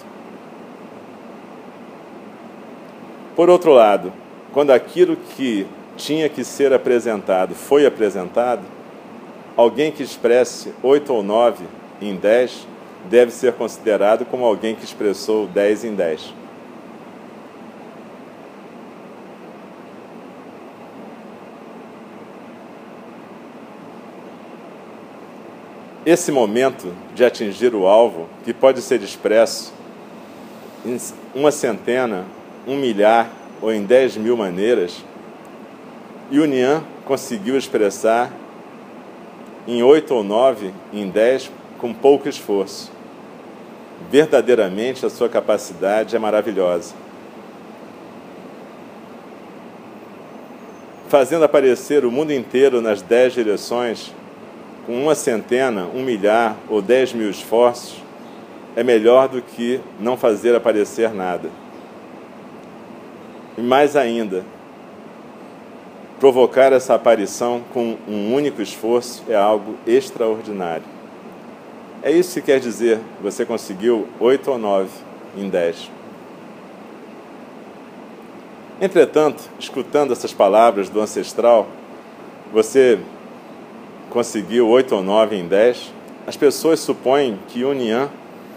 Por 3.36 3.50
outro 3.50 3.72
lado, 3.72 4.14
quando 4.54 4.72
aquilo 4.72 5.16
que 5.36 5.66
tinha 5.96 6.30
que 6.30 6.44
ser 6.44 6.74
apresentado 6.74 7.56
foi 7.56 7.86
apresentado, 7.86 8.62
alguém 9.56 9.92
que 9.92 10.04
expresse 10.04 10.74
8 10.84 11.14
ou 11.14 11.24
9 11.24 11.66
em 12.02 12.16
10 12.16 12.68
deve 13.10 13.32
ser 13.32 13.54
considerado 13.54 14.26
como 14.26 14.46
alguém 14.46 14.76
que 14.76 14.86
expressou 14.86 15.48
10 15.48 15.86
em 15.86 15.96
10. 15.96 16.34
Esse 26.08 26.32
momento 26.32 26.94
de 27.14 27.26
atingir 27.26 27.76
o 27.76 27.86
alvo, 27.86 28.30
que 28.46 28.54
pode 28.54 28.82
ser 28.82 29.04
expresso 29.04 29.74
em 30.86 30.98
uma 31.36 31.52
centena, 31.52 32.24
um 32.66 32.78
milhar 32.78 33.30
ou 33.62 33.74
em 33.74 33.84
dez 33.84 34.16
mil 34.16 34.38
maneiras, 34.38 35.04
Yunian 36.32 36.82
conseguiu 37.04 37.58
expressar 37.58 38.32
em 39.68 39.84
oito 39.84 40.16
ou 40.16 40.24
nove, 40.24 40.74
em 40.94 41.10
dez, 41.10 41.52
com 41.78 41.94
pouco 41.94 42.30
esforço. 42.30 42.90
Verdadeiramente 44.10 45.06
a 45.06 45.10
sua 45.10 45.28
capacidade 45.28 46.16
é 46.16 46.20
maravilhosa. 46.20 46.96
Fazendo 51.10 51.44
aparecer 51.44 52.06
o 52.06 52.12
mundo 52.12 52.32
inteiro 52.32 52.82
nas 52.82 53.02
dez 53.02 53.34
direções, 53.34 54.14
com 54.88 54.94
uma 54.94 55.14
centena, 55.14 55.86
um 55.94 56.02
milhar 56.02 56.56
ou 56.70 56.82
dez 56.82 57.12
mil 57.12 57.30
esforços, 57.30 58.02
é 58.74 58.84
melhor 58.84 59.28
do 59.28 59.42
que 59.42 59.82
não 60.00 60.16
fazer 60.16 60.56
aparecer 60.56 61.14
nada. 61.14 61.50
E 63.58 63.62
mais 63.62 63.98
ainda, 63.98 64.46
provocar 66.22 66.72
essa 66.72 66.96
aparição 66.96 67.62
com 67.74 67.98
um 68.08 68.34
único 68.34 68.62
esforço 68.62 69.26
é 69.28 69.36
algo 69.36 69.76
extraordinário. 69.86 70.86
É 72.02 72.10
isso 72.10 72.36
que 72.36 72.46
quer 72.46 72.60
dizer, 72.62 73.00
você 73.22 73.46
conseguiu 73.46 74.08
oito 74.22 74.50
ou 74.50 74.58
nove 74.58 74.92
em 75.36 75.50
dez. 75.50 75.92
Entretanto, 78.80 79.50
escutando 79.60 80.14
essas 80.14 80.32
palavras 80.32 80.88
do 80.88 81.02
ancestral, 81.02 81.68
você 82.54 83.00
conseguiu 84.10 84.68
8 84.68 84.96
ou 84.96 85.04
9 85.04 85.36
em 85.36 85.48
10, 85.48 85.94
as 86.26 86.36
pessoas 86.36 86.80
supõem 86.80 87.40
que 87.48 87.64
Unian 87.64 88.10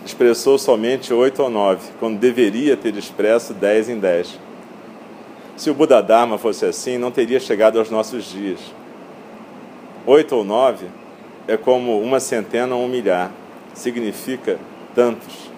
expressou 0.05 0.59
somente 0.59 1.13
8 1.13 1.43
ou 1.43 1.51
9, 1.51 1.91
quando 1.99 2.19
deveria 2.19 2.77
ter 2.77 2.97
expresso 2.97 3.53
10 3.55 3.91
em 3.91 3.99
10. 3.99 4.39
Se 5.57 5.69
o 5.69 5.75
Buda 5.75 6.03
Dharma 6.03 6.39
fosse 6.39 6.65
assim, 6.65 6.97
não 6.97 7.11
teria 7.11 7.39
chegado 7.39 7.79
aos 7.79 7.91
nossos 7.91 8.25
dias. 8.25 8.59
Oito 10.07 10.35
ou 10.35 10.43
nove 10.43 10.87
é 11.47 11.55
como 11.55 12.01
uma 12.01 12.19
centena 12.19 12.75
ou 12.75 12.85
um 12.85 12.89
milhar, 12.89 13.31
significa 13.75 14.59
tantos. 14.95 15.51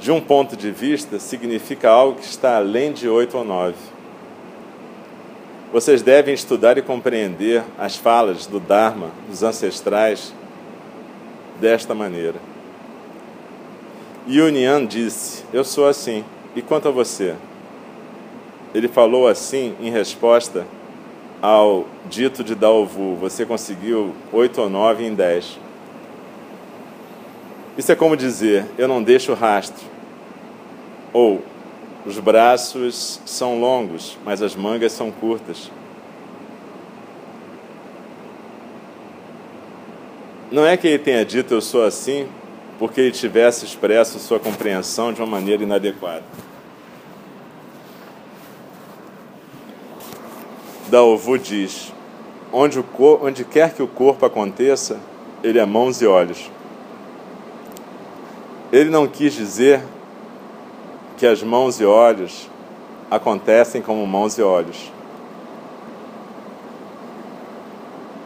De 0.00 0.10
um 0.10 0.20
ponto 0.20 0.56
de 0.56 0.72
vista, 0.72 1.20
significa 1.20 1.88
algo 1.88 2.18
que 2.18 2.26
está 2.26 2.56
além 2.56 2.90
de 2.90 3.08
oito 3.08 3.38
ou 3.38 3.44
nove. 3.44 3.76
Vocês 5.72 6.02
devem 6.02 6.34
estudar 6.34 6.76
e 6.76 6.82
compreender 6.82 7.64
as 7.78 7.96
falas 7.96 8.44
do 8.46 8.60
Dharma 8.60 9.10
dos 9.26 9.42
ancestrais 9.42 10.34
desta 11.58 11.94
maneira. 11.94 12.34
Yunyan 14.28 14.84
disse: 14.84 15.44
Eu 15.50 15.64
sou 15.64 15.88
assim. 15.88 16.26
E 16.54 16.60
quanto 16.60 16.88
a 16.88 16.90
você? 16.90 17.34
Ele 18.74 18.86
falou 18.86 19.26
assim 19.26 19.74
em 19.80 19.90
resposta 19.90 20.66
ao 21.40 21.86
dito 22.04 22.44
de 22.44 22.54
Dalvu: 22.54 23.16
Você 23.16 23.46
conseguiu 23.46 24.14
oito 24.30 24.60
ou 24.60 24.68
nove 24.68 25.06
em 25.06 25.14
dez. 25.14 25.58
Isso 27.78 27.90
é 27.90 27.94
como 27.94 28.14
dizer: 28.14 28.66
Eu 28.76 28.86
não 28.86 29.02
deixo 29.02 29.32
rastro. 29.32 29.86
Ou 31.14 31.42
os 32.04 32.18
braços 32.18 33.20
são 33.24 33.60
longos, 33.60 34.18
mas 34.24 34.42
as 34.42 34.56
mangas 34.56 34.92
são 34.92 35.10
curtas. 35.10 35.70
Não 40.50 40.66
é 40.66 40.76
que 40.76 40.86
ele 40.86 40.98
tenha 40.98 41.24
dito 41.24 41.54
eu 41.54 41.60
sou 41.60 41.84
assim 41.84 42.28
porque 42.78 43.00
ele 43.00 43.12
tivesse 43.12 43.64
expresso 43.64 44.18
sua 44.18 44.40
compreensão 44.40 45.12
de 45.12 45.20
uma 45.20 45.26
maneira 45.26 45.62
inadequada. 45.62 46.24
Daovu 50.88 51.38
diz: 51.38 51.92
onde, 52.52 52.78
o 52.78 52.84
onde 53.22 53.44
quer 53.44 53.72
que 53.72 53.82
o 53.82 53.86
corpo 53.86 54.26
aconteça, 54.26 54.98
ele 55.42 55.58
é 55.58 55.64
mãos 55.64 56.02
e 56.02 56.06
olhos. 56.06 56.50
Ele 58.72 58.90
não 58.90 59.06
quis 59.06 59.32
dizer 59.32 59.80
que 61.22 61.26
as 61.28 61.40
mãos 61.40 61.80
e 61.80 61.84
olhos 61.84 62.50
acontecem 63.08 63.80
como 63.80 64.04
mãos 64.04 64.36
e 64.38 64.42
olhos. 64.42 64.90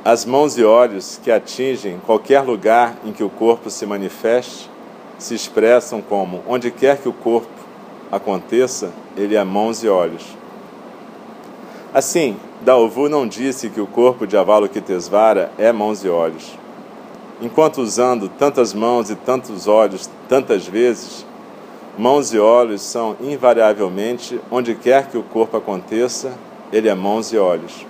As 0.03 0.25
mãos 0.25 0.57
e 0.57 0.65
olhos 0.65 1.21
que 1.23 1.31
atingem 1.31 2.01
qualquer 2.07 2.41
lugar 2.41 2.97
em 3.05 3.13
que 3.13 3.23
o 3.23 3.29
corpo 3.29 3.69
se 3.69 3.85
manifeste 3.85 4.71
se 5.19 5.35
expressam 5.35 6.01
como 6.01 6.43
onde 6.49 6.71
quer 6.71 6.97
que 6.97 7.07
o 7.07 7.13
corpo 7.13 7.51
aconteça, 8.11 8.91
ele 9.15 9.37
é 9.37 9.45
mãos 9.45 9.85
e 9.85 9.89
olhos. 9.91 10.25
Assim, 11.93 12.35
Dalvu 12.63 13.11
não 13.11 13.29
disse 13.29 13.69
que 13.69 13.81
o 13.83 13.87
corpo 13.87 14.27
de 14.27 14.39
Avalokitesvara 14.39 15.53
é 15.59 15.71
mãos 15.71 16.03
e 16.03 16.09
olhos. 16.09 16.59
Enquanto 17.43 17.83
usando 17.83 18.27
tantas 18.27 18.73
mãos 18.73 19.11
e 19.11 19.15
tantos 19.15 19.69
olhos 19.69 20.09
tantas 20.31 20.67
vezes, 20.67 21.27
Mãos 21.99 22.35
e 22.35 22.39
olhos 22.39 22.83
são 22.83 23.17
invariavelmente, 23.23 24.39
onde 24.51 24.75
quer 24.75 25.09
que 25.09 25.17
o 25.17 25.23
corpo 25.23 25.57
aconteça, 25.57 26.31
ele 26.71 26.89
é 26.89 26.95
mãos 26.95 27.33
e 27.33 27.39
olhos. 27.39 27.87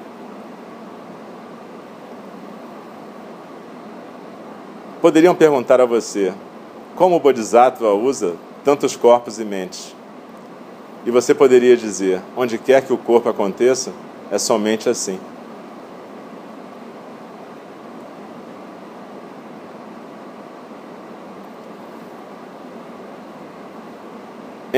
Poderiam 5.02 5.34
perguntar 5.34 5.80
a 5.80 5.84
você, 5.84 6.32
como 6.94 7.16
o 7.16 7.20
Bodhisattva 7.20 7.94
usa 7.94 8.36
tantos 8.64 8.94
corpos 8.94 9.40
e 9.40 9.44
mentes? 9.44 9.94
E 11.04 11.10
você 11.10 11.34
poderia 11.34 11.76
dizer, 11.76 12.20
onde 12.36 12.58
quer 12.58 12.82
que 12.82 12.92
o 12.92 12.98
corpo 12.98 13.28
aconteça, 13.28 13.92
é 14.30 14.38
somente 14.38 14.88
assim. 14.88 15.18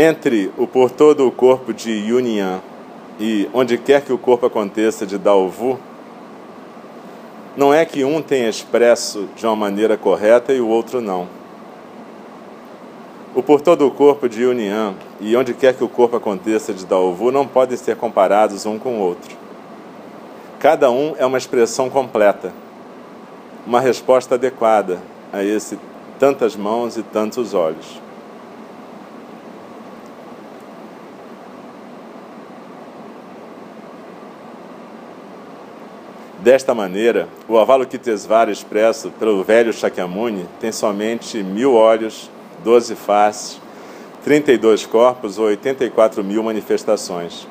Entre 0.00 0.52
o 0.56 0.64
por 0.64 0.92
todo 0.92 1.26
o 1.26 1.32
corpo 1.32 1.74
de 1.74 1.90
Yunyan 1.90 2.60
e 3.18 3.50
onde 3.52 3.76
quer 3.76 4.00
que 4.00 4.12
o 4.12 4.16
corpo 4.16 4.46
aconteça 4.46 5.04
de 5.04 5.18
Dalvu, 5.18 5.76
não 7.56 7.74
é 7.74 7.84
que 7.84 8.04
um 8.04 8.22
tenha 8.22 8.48
expresso 8.48 9.28
de 9.34 9.44
uma 9.44 9.56
maneira 9.56 9.96
correta 9.96 10.52
e 10.52 10.60
o 10.60 10.68
outro 10.68 11.00
não. 11.00 11.26
O 13.34 13.42
por 13.42 13.60
todo 13.60 13.88
o 13.88 13.90
corpo 13.90 14.28
de 14.28 14.44
Yunyan 14.44 14.94
e 15.20 15.34
onde 15.34 15.52
quer 15.52 15.74
que 15.74 15.82
o 15.82 15.88
corpo 15.88 16.16
aconteça 16.16 16.72
de 16.72 16.86
Dalvu 16.86 17.32
não 17.32 17.44
podem 17.44 17.76
ser 17.76 17.96
comparados 17.96 18.66
um 18.66 18.78
com 18.78 18.98
o 18.98 19.00
outro. 19.00 19.36
Cada 20.60 20.92
um 20.92 21.16
é 21.18 21.26
uma 21.26 21.38
expressão 21.38 21.90
completa, 21.90 22.52
uma 23.66 23.80
resposta 23.80 24.36
adequada 24.36 25.00
a 25.32 25.42
esse 25.42 25.76
tantas 26.20 26.54
mãos 26.54 26.96
e 26.96 27.02
tantos 27.02 27.52
olhos. 27.52 28.07
Desta 36.48 36.74
maneira, 36.74 37.28
o 37.46 37.58
Avalokitesvara 37.58 38.50
expresso 38.50 39.10
pelo 39.18 39.44
velho 39.44 39.70
Shakyamuni 39.70 40.46
tem 40.58 40.72
somente 40.72 41.42
mil 41.42 41.74
olhos, 41.74 42.30
doze 42.64 42.94
faces, 42.94 43.60
32 44.24 44.86
corpos 44.86 45.38
ou 45.38 45.44
84 45.44 46.24
mil 46.24 46.42
manifestações. 46.42 47.46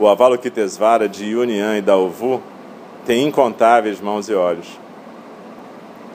O 0.00 0.08
Avalokitesvara 0.08 1.08
de 1.08 1.26
Yunyan 1.26 1.78
e 1.78 1.80
Dalvu 1.80 2.42
tem 3.06 3.24
incontáveis 3.24 4.00
mãos 4.00 4.28
e 4.28 4.34
olhos. 4.34 4.66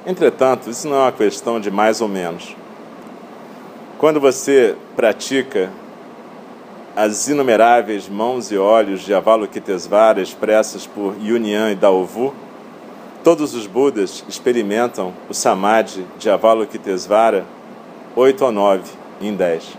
Entretanto, 0.05 0.69
isso 0.69 0.89
não 0.89 0.97
é 0.97 1.01
uma 1.03 1.11
questão 1.13 1.57
de 1.57 1.71
mais 1.71 2.01
ou 2.01 2.09
menos. 2.09 2.53
Quando 3.97 4.19
você 4.19 4.75
pratica 4.93 5.69
as 6.95 7.27
inumeráveis 7.27 8.09
mãos 8.09 8.51
e 8.51 8.57
olhos 8.57 9.01
de 9.01 9.13
Avalokitesvara 9.13 10.21
expressas 10.21 10.85
por 10.85 11.15
Yunyan 11.21 11.71
e 11.71 11.75
Daovu, 11.75 12.33
todos 13.23 13.53
os 13.53 13.65
Budas 13.65 14.23
experimentam 14.27 15.13
o 15.29 15.33
Samadhi 15.33 16.05
de 16.17 16.29
Avalokitesvara 16.29 17.45
8 18.15 18.45
ou 18.45 18.51
9 18.51 18.91
em 19.21 19.33
10. 19.33 19.77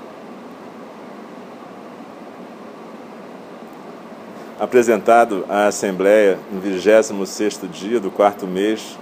Apresentado 4.59 5.45
à 5.49 5.67
Assembleia 5.67 6.39
no 6.51 6.63
26º 6.63 7.69
dia 7.69 8.01
do 8.01 8.11
quarto 8.11 8.47
mês 8.47 8.97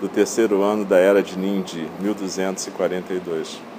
do 0.00 0.08
terceiro 0.08 0.62
ano 0.62 0.84
da 0.84 0.98
Era 0.98 1.22
de 1.22 1.38
Nindi, 1.38 1.88
1242. 2.00 3.69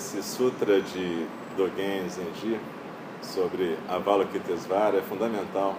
Esse 0.00 0.22
sutra 0.22 0.80
de 0.80 1.26
Dogen 1.58 2.08
Zenji 2.08 2.58
sobre 3.20 3.76
Avalokitesvara 3.86 4.96
é 4.96 5.02
fundamental 5.02 5.76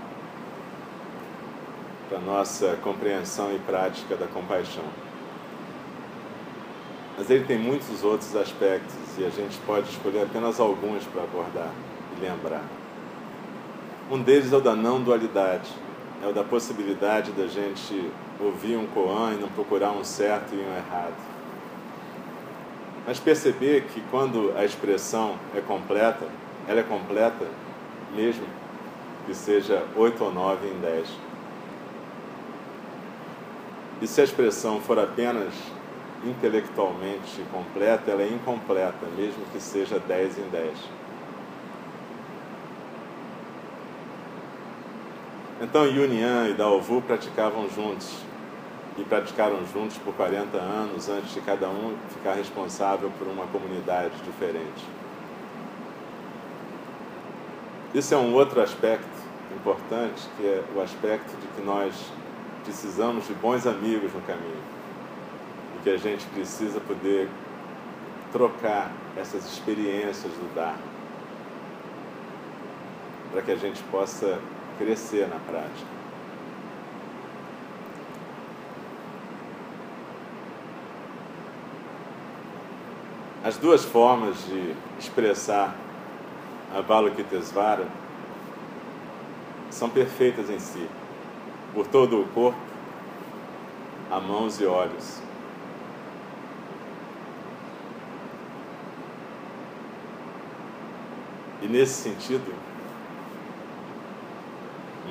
para 2.07 2.19
a 2.19 2.21
nossa 2.21 2.77
compreensão 2.84 3.51
e 3.51 3.57
prática 3.57 4.15
da 4.15 4.27
compaixão. 4.27 4.84
Mas 7.17 7.31
ele 7.31 7.45
tem 7.45 7.57
muitos 7.57 8.03
outros 8.03 8.36
aspectos 8.36 8.93
e 9.17 9.25
a 9.25 9.29
gente 9.31 9.57
pode 9.65 9.89
escolher 9.89 10.21
apenas 10.21 10.60
alguns 10.60 11.03
para 11.05 11.23
abordar 11.23 11.71
e 12.15 12.21
lembrar. 12.21 12.63
Um 14.12 14.21
deles 14.21 14.53
é 14.53 14.55
o 14.55 14.62
da 14.62 14.75
não 14.75 15.01
dualidade, 15.01 15.71
é 16.23 16.27
o 16.27 16.34
da 16.34 16.43
possibilidade 16.43 17.31
da 17.31 17.47
gente 17.47 18.12
ouvir 18.39 18.77
um 18.77 18.86
koan 18.86 19.34
e 19.34 19.41
não 19.41 19.49
procurar 19.49 19.91
um 19.93 20.03
certo 20.03 20.53
e 20.53 20.57
um 20.57 20.75
errado 20.77 21.30
mas 23.12 23.19
perceber 23.19 23.84
que 23.93 24.00
quando 24.10 24.54
a 24.56 24.63
expressão 24.63 25.36
é 25.54 25.60
completa, 25.60 26.26
ela 26.65 26.80
é 26.80 26.84
completa 26.84 27.45
mesmo. 28.15 28.45
que 29.26 29.36
seja 29.36 29.86
8 29.97 30.24
ou 30.24 30.34
9 30.34 30.65
em 30.65 30.80
10. 30.80 31.10
E 34.02 34.08
se 34.08 34.21
a 34.21 34.24
expressão 34.24 34.80
for 34.80 34.97
apenas 34.97 35.54
intelectualmente 36.26 37.43
completa, 37.52 38.12
ela 38.12 38.21
é 38.21 38.30
incompleta, 38.30 39.06
mesmo 39.17 39.43
que 39.52 39.60
seja 39.60 40.00
10 40.00 40.38
em 40.38 40.50
10. 40.50 40.71
Então 45.62 45.86
Yunian 45.86 46.47
e 46.47 46.54
Daovu 46.54 47.02
praticavam 47.02 47.69
juntos 47.69 48.30
e 48.97 49.04
praticaram 49.04 49.65
juntos 49.73 49.97
por 49.97 50.13
40 50.13 50.58
anos 50.58 51.10
antes 51.10 51.34
de 51.34 51.41
cada 51.41 51.69
um 51.69 51.95
ficar 52.10 52.34
responsável 52.34 53.12
por 53.17 53.27
uma 53.27 53.47
comunidade 53.47 54.13
diferente. 54.25 54.86
Isso 57.93 58.13
é 58.13 58.17
um 58.17 58.34
outro 58.34 58.62
aspecto 58.62 59.06
importante, 59.54 60.27
que 60.38 60.45
é 60.45 60.63
o 60.75 60.82
aspecto 60.82 61.30
de 61.39 61.47
que 61.47 61.62
nós 61.62 61.93
precisamos 62.63 63.27
de 63.27 63.34
bons 63.34 63.65
amigos 63.65 64.13
no 64.13 64.21
caminho 64.21 64.63
e 65.77 65.84
que 65.84 65.89
a 65.89 65.97
gente 65.97 66.25
precisa 66.27 66.80
poder 66.80 67.30
trocar 68.32 68.91
essas 69.17 69.45
experiências 69.45 70.32
do 70.32 70.56
dar 70.56 70.77
para 73.32 73.41
que 73.41 73.51
a 73.51 73.56
gente 73.56 73.82
possa 73.84 74.39
crescer 74.77 75.27
na 75.27 75.38
prática. 75.38 76.00
As 83.43 83.58
duas 83.58 83.84
formas 83.84 84.45
de 84.45 84.75
expressar 84.99 85.75
Avalokitesvara 86.75 87.88
são 89.71 89.89
perfeitas 89.89 90.47
em 90.47 90.60
si, 90.60 90.88
por 91.73 91.88
todo 91.88 92.21
o 92.21 92.27
corpo, 92.27 92.60
a 94.12 94.19
mãos 94.19 94.62
e 94.62 94.65
olhos. 94.65 95.23
E 101.63 101.67
nesse 101.67 101.93
sentido, 101.93 102.54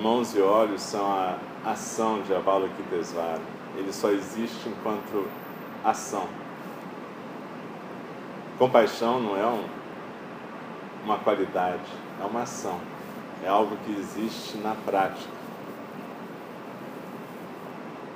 mãos 0.00 0.36
e 0.36 0.40
olhos 0.40 0.82
são 0.82 1.04
a 1.04 1.36
ação 1.64 2.22
de 2.22 2.32
Avalokitesvara. 2.32 3.42
Ele 3.76 3.92
só 3.92 4.10
existe 4.10 4.68
enquanto 4.68 5.28
ação. 5.84 6.39
Compaixão 8.60 9.18
não 9.18 9.38
é 9.38 9.46
um, 9.46 9.64
uma 11.02 11.16
qualidade, 11.16 11.80
é 12.20 12.24
uma 12.26 12.42
ação. 12.42 12.78
É 13.42 13.48
algo 13.48 13.74
que 13.86 13.90
existe 13.98 14.58
na 14.58 14.74
prática. 14.74 15.32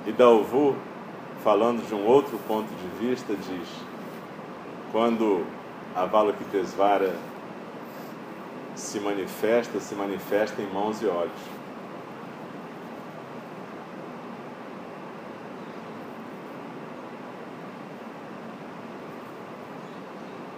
E 0.05 0.11
Dalvu, 0.11 0.75
falando 1.43 1.83
de 1.87 1.95
um 1.95 2.05
outro 2.05 2.37
ponto 2.47 2.67
de 2.67 3.07
vista, 3.07 3.33
diz: 3.33 3.67
quando 4.91 5.47
Avalokitesvara 5.95 7.15
se 8.75 8.99
manifesta, 8.99 9.79
se 9.79 9.95
manifesta 9.95 10.61
em 10.61 10.67
mãos 10.71 11.01
e 11.01 11.07
olhos. 11.07 11.55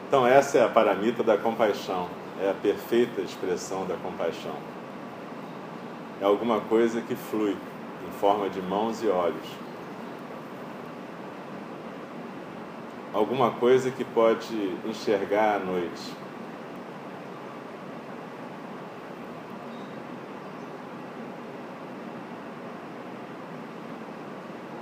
Então, 0.08 0.26
essa 0.38 0.60
é 0.60 0.63
a 0.63 0.69
paramita 0.69 1.23
da 1.23 1.36
compaixão, 1.36 2.08
é 2.39 2.52
a 2.52 2.54
perfeita 2.54 3.21
expressão 3.21 3.88
da 3.88 3.95
compaixão. 3.95 4.54
É 6.21 6.26
alguma 6.26 6.62
coisa 6.62 7.02
que 7.02 7.15
flui 7.15 7.58
em 8.08 8.12
forma 8.19 8.47
de 8.47 8.62
mãos 8.62 9.02
e 9.02 9.08
olhos. 9.08 9.47
Alguma 13.12 13.50
coisa 13.50 13.89
que 13.89 14.04
pode 14.04 14.78
enxergar 14.86 15.56
à 15.56 15.60
noite. 15.60 16.13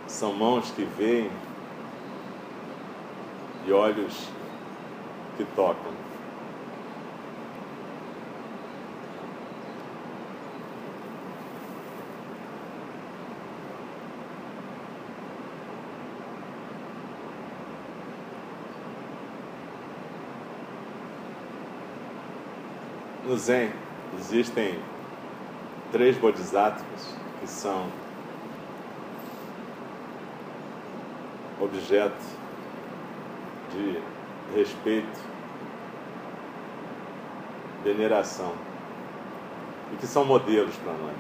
São 0.06 0.34
mãos 0.34 0.70
que 0.72 0.84
veem 0.84 1.32
e 3.65 3.72
olhos 3.72 4.36
que 5.38 5.45
tocam. 5.56 5.91
No 23.26 23.36
Zen 23.38 23.71
existem 24.19 24.80
três 25.91 26.15
bodhisattvas 26.17 27.15
que 27.39 27.48
são 27.48 27.89
objeto 31.60 32.13
de 33.71 34.14
respeito, 34.56 35.20
veneração 37.84 38.54
e 39.94 39.98
que 39.98 40.08
são 40.08 40.24
modelos 40.24 40.76
para 40.78 40.94
nós. 40.94 41.18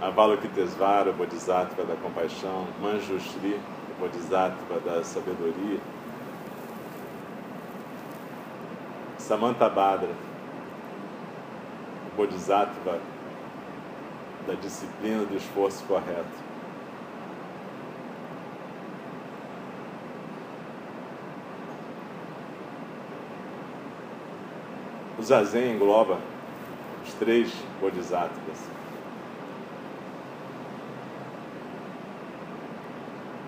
Avalokitesvara, 0.00 1.10
o 1.10 1.12
Bodhisattva 1.12 1.84
da 1.84 1.94
compaixão, 1.94 2.66
Manjushri, 2.80 3.60
o 3.96 4.00
Bodhisattva 4.00 4.80
da 4.80 5.04
sabedoria, 5.04 5.78
Samantabhadra, 9.16 10.10
o 12.12 12.16
Bodhisattva 12.16 12.98
da 14.44 14.54
disciplina 14.54 15.24
do 15.24 15.36
esforço 15.36 15.84
correto. 15.84 16.41
O 25.22 25.24
Zazen 25.24 25.76
engloba 25.76 26.18
os 27.06 27.14
três 27.14 27.48
bodhisattvas. 27.80 28.58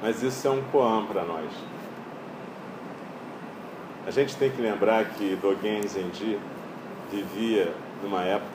Mas 0.01 0.23
isso 0.23 0.47
é 0.47 0.51
um 0.53 0.63
koan 0.71 1.05
para 1.07 1.25
nós. 1.25 1.51
A 4.07 4.13
gente 4.13 4.37
tem 4.37 4.53
que 4.53 4.63
lembrar 4.63 5.05
que 5.15 5.35
Dogen 5.35 5.83
Zenji 5.89 6.39
vivia 7.11 7.75
numa 8.05 8.23
época 8.23 8.53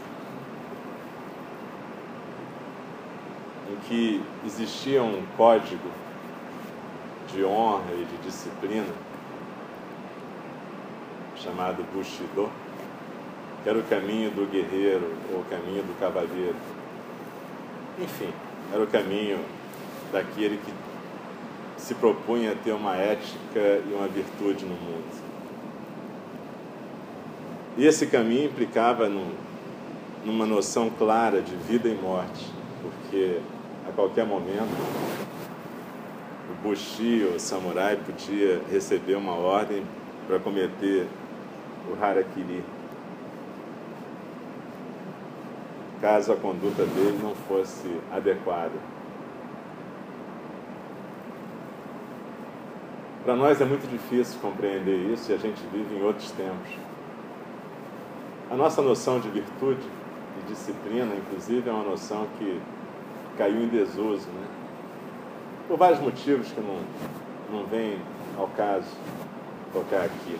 em 3.69 3.75
que 3.85 4.23
existia 4.45 5.03
um 5.03 5.25
código 5.35 5.89
de 7.33 7.43
honra 7.43 7.91
e 7.95 8.05
de 8.05 8.17
disciplina 8.23 8.93
chamado 11.35 11.83
Bushido 11.93 12.49
era 13.65 13.77
o 13.77 13.83
caminho 13.83 14.31
do 14.31 14.49
guerreiro 14.49 15.13
ou 15.33 15.41
o 15.41 15.45
caminho 15.45 15.83
do 15.83 15.99
cavaleiro. 15.99 16.55
Enfim, 18.01 18.29
era 18.73 18.81
o 18.81 18.87
caminho 18.87 19.39
daquele 20.11 20.57
que 20.57 20.73
se 21.77 21.95
propunha 21.95 22.51
a 22.51 22.55
ter 22.55 22.71
uma 22.71 22.95
ética 22.95 23.81
e 23.87 23.93
uma 23.93 24.07
virtude 24.07 24.65
no 24.65 24.75
mundo. 24.75 25.29
E 27.77 27.85
esse 27.85 28.07
caminho 28.07 28.45
implicava 28.45 29.07
num, 29.07 29.31
numa 30.25 30.45
noção 30.45 30.89
clara 30.89 31.41
de 31.41 31.55
vida 31.55 31.87
e 31.87 31.95
morte, 31.95 32.45
porque 32.81 33.39
a 33.87 33.91
qualquer 33.91 34.25
momento 34.25 34.75
o 36.49 36.61
Bushi 36.61 37.25
ou 37.29 37.35
o 37.35 37.39
samurai 37.39 37.97
podia 37.97 38.61
receber 38.69 39.15
uma 39.15 39.33
ordem 39.33 39.83
para 40.27 40.39
cometer 40.39 41.07
o 41.89 42.03
harakiri. 42.03 42.63
Caso 46.01 46.31
a 46.31 46.35
conduta 46.35 46.85
dele 46.85 47.19
não 47.21 47.35
fosse 47.35 47.87
adequada. 48.11 48.71
Para 53.23 53.35
nós 53.35 53.59
é 53.61 53.65
muito 53.65 53.87
difícil 53.87 54.39
compreender 54.39 55.11
isso 55.13 55.31
e 55.31 55.35
a 55.35 55.37
gente 55.37 55.61
vive 55.71 55.95
em 55.95 56.01
outros 56.01 56.31
tempos. 56.31 56.69
A 58.49 58.55
nossa 58.55 58.81
noção 58.81 59.19
de 59.19 59.29
virtude 59.29 59.85
e 60.39 60.49
disciplina, 60.49 61.13
inclusive, 61.15 61.69
é 61.69 61.71
uma 61.71 61.83
noção 61.83 62.27
que 62.37 62.59
caiu 63.37 63.61
em 63.61 63.67
desuso, 63.67 64.27
né? 64.29 64.47
Por 65.67 65.77
vários 65.77 65.99
motivos 65.99 66.51
que 66.51 66.59
não, 66.59 66.79
não 67.51 67.65
vem 67.67 67.99
ao 68.37 68.47
caso 68.47 68.89
tocar 69.71 70.05
aqui. 70.05 70.37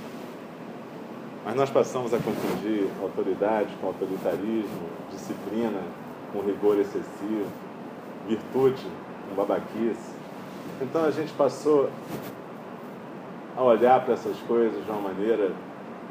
Mas 1.49 1.55
nós 1.55 1.69
passamos 1.71 2.13
a 2.13 2.19
confundir 2.19 2.87
autoridade 3.01 3.75
com 3.81 3.87
autoritarismo, 3.87 4.87
disciplina 5.09 5.81
com 6.31 6.41
rigor 6.41 6.77
excessivo, 6.77 7.47
virtude 8.27 8.85
com 9.27 9.35
babaquice. 9.35 10.13
Então 10.79 11.05
a 11.05 11.09
gente 11.09 11.33
passou 11.33 11.89
a 13.57 13.63
olhar 13.63 13.99
para 14.05 14.13
essas 14.13 14.37
coisas 14.41 14.85
de 14.85 14.91
uma 14.91 15.01
maneira 15.01 15.51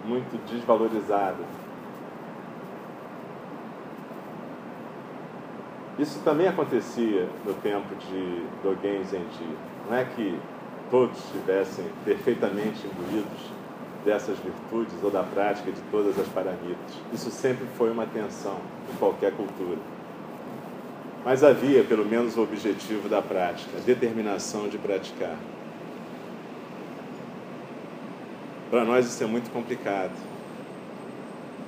muito 0.04 0.44
desvalorizada. 0.50 1.44
Isso 6.00 6.20
também 6.24 6.48
acontecia 6.48 7.28
no 7.46 7.54
tempo 7.54 7.94
de 7.94 8.44
Dogen 8.64 9.04
Zenji. 9.04 9.56
Não 9.88 9.96
é 9.96 10.04
que 10.04 10.36
todos 10.90 11.16
estivessem 11.26 11.84
perfeitamente 12.04 12.84
imbuídos 12.88 13.57
dessas 14.08 14.38
virtudes 14.38 14.94
ou 15.02 15.10
da 15.10 15.22
prática 15.22 15.70
de 15.70 15.82
todas 15.90 16.18
as 16.18 16.26
paramitas. 16.28 16.94
Isso 17.12 17.30
sempre 17.30 17.66
foi 17.76 17.90
uma 17.90 18.06
tensão 18.06 18.56
em 18.90 18.96
qualquer 18.96 19.32
cultura. 19.32 19.76
Mas 21.22 21.44
havia 21.44 21.84
pelo 21.84 22.06
menos 22.06 22.34
o 22.38 22.42
objetivo 22.42 23.06
da 23.06 23.20
prática, 23.20 23.70
a 23.76 23.80
determinação 23.80 24.66
de 24.66 24.78
praticar. 24.78 25.36
Para 28.70 28.82
nós 28.86 29.06
isso 29.06 29.22
é 29.22 29.26
muito 29.26 29.50
complicado. 29.52 30.12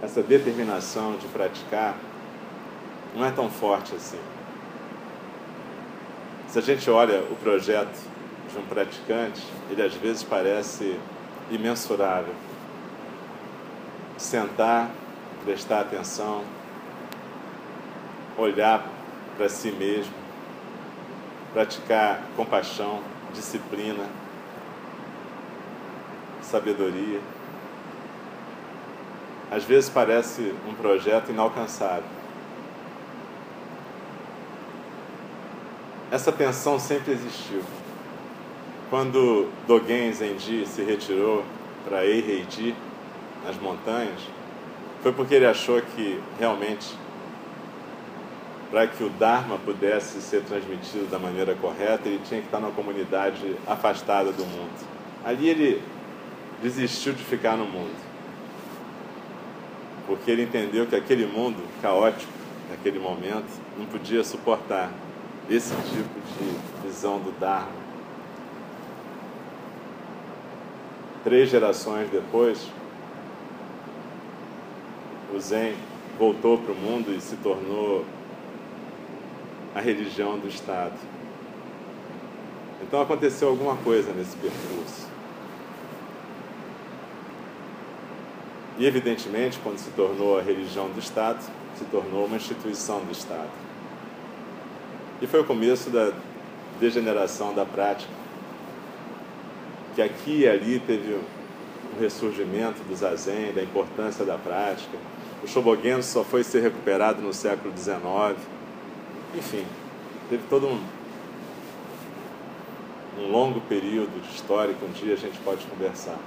Essa 0.03 0.23
determinação 0.23 1.19
de 1.19 1.27
praticar 1.27 1.99
não 3.15 3.23
é 3.23 3.31
tão 3.31 3.51
forte 3.51 3.95
assim. 3.95 4.21
Se 6.49 6.59
a 6.59 6.63
gente 6.63 6.89
olha 6.91 7.21
o 7.31 7.37
projeto 7.37 8.09
de 8.51 8.59
um 8.59 8.63
praticante, 8.63 9.43
ele 9.71 9.83
às 9.83 9.93
vezes 9.93 10.23
parece 10.23 10.97
imensurável. 11.51 12.35
Sentar, 14.17 14.91
prestar 15.45 15.81
atenção, 15.81 16.45
olhar 18.37 18.87
para 19.37 19.49
si 19.49 19.71
mesmo, 19.73 20.13
praticar 21.53 22.23
compaixão, 22.37 23.01
disciplina, 23.33 24.07
sabedoria. 26.43 27.21
Às 29.51 29.65
vezes 29.65 29.91
parece 29.91 30.55
um 30.69 30.75
projeto 30.75 31.31
inalcançável. 31.31 32.05
Essa 36.11 36.31
tensão 36.31 36.79
sempre 36.79 37.13
existiu. 37.13 37.63
Quando 38.91 39.49
Dogen 39.69 40.13
Zenji 40.13 40.67
se 40.67 40.83
retirou 40.83 41.45
para 41.89 42.05
Eiheiji, 42.05 42.75
nas 43.47 43.57
montanhas, 43.57 44.21
foi 45.03 45.13
porque 45.13 45.37
ele 45.37 45.47
achou 45.47 45.81
que 45.81 46.21
realmente 46.39 46.95
para 48.71 48.87
que 48.87 49.03
o 49.03 49.09
Dharma 49.09 49.59
pudesse 49.59 50.21
ser 50.21 50.43
transmitido 50.43 51.11
da 51.11 51.19
maneira 51.19 51.55
correta, 51.55 52.09
ele 52.09 52.21
tinha 52.25 52.41
que 52.41 52.47
estar 52.47 52.61
numa 52.61 52.73
comunidade 52.73 53.57
afastada 53.67 54.31
do 54.31 54.45
mundo. 54.45 54.87
Ali 55.25 55.49
ele 55.49 55.83
desistiu 56.63 57.13
de 57.13 57.23
ficar 57.25 57.57
no 57.57 57.65
mundo, 57.65 57.97
porque 60.07 60.31
ele 60.31 60.43
entendeu 60.43 60.87
que 60.87 60.95
aquele 60.95 61.27
mundo 61.27 61.63
caótico, 61.83 62.33
naquele 62.71 62.99
momento, 62.99 63.49
não 63.77 63.87
podia 63.87 64.23
suportar 64.23 64.93
esse 65.49 65.75
tipo 65.75 66.21
de 66.39 66.87
visão 66.87 67.19
do 67.19 67.33
Dharma. 67.41 67.80
Três 71.23 71.51
gerações 71.51 72.09
depois, 72.11 72.67
o 75.35 75.39
Zen 75.39 75.75
voltou 76.19 76.59
para 76.59 76.73
o 76.73 76.77
mundo 76.77 77.13
e 77.15 77.21
se 77.21 77.37
tornou 77.37 78.05
a 79.75 79.81
religião 79.81 80.39
do 80.39 80.49
Estado. 80.49 80.99
Então 82.83 83.01
aconteceu 83.01 83.49
alguma 83.49 83.77
coisa 83.77 84.13
nesse 84.13 84.37
percurso. 84.37 85.09
E 88.79 88.87
evidentemente, 88.87 89.59
quando 89.63 89.79
se 89.79 89.91
tornou 89.91 90.39
a 90.39 90.43
religião 90.43 90.89
do 90.89 90.99
Estado, 90.99 91.43
se 91.77 91.85
tornou 91.85 92.25
uma 92.25 92.37
instituição 92.37 93.01
do 93.01 93.13
Estado. 93.13 93.51
E 95.21 95.27
foi 95.27 95.41
o 95.41 95.45
começo 95.45 95.91
da 95.91 96.13
degeneração 96.81 97.53
da 97.55 97.67
prática, 97.67 98.11
que 99.95 100.03
aqui 100.03 100.41
e 100.41 100.49
ali 100.49 100.81
teve 100.81 101.15
um 101.15 102.01
ressurgimento 102.01 102.83
do 102.85 102.95
zazen, 102.95 103.53
da 103.53 103.63
importância 103.63 104.25
da 104.25 104.39
prática. 104.39 104.97
O 105.43 105.49
Shobogen 105.49 106.03
só 106.03 106.23
foi 106.23 106.45
ser 106.45 106.61
recuperado 106.61 107.23
no 107.23 107.33
século 107.33 107.77
XIX. 107.77 108.39
Enfim, 109.35 109.65
teve 110.29 110.43
todo 110.49 110.67
um, 110.67 110.81
um 113.19 113.31
longo 113.31 113.61
período 113.63 114.21
de 114.23 114.35
história 114.35 114.75
que 114.75 114.85
um 114.85 114.93
dia 114.93 115.15
a 115.15 115.17
gente 115.17 115.39
pode 115.41 115.65
conversar. 115.67 116.19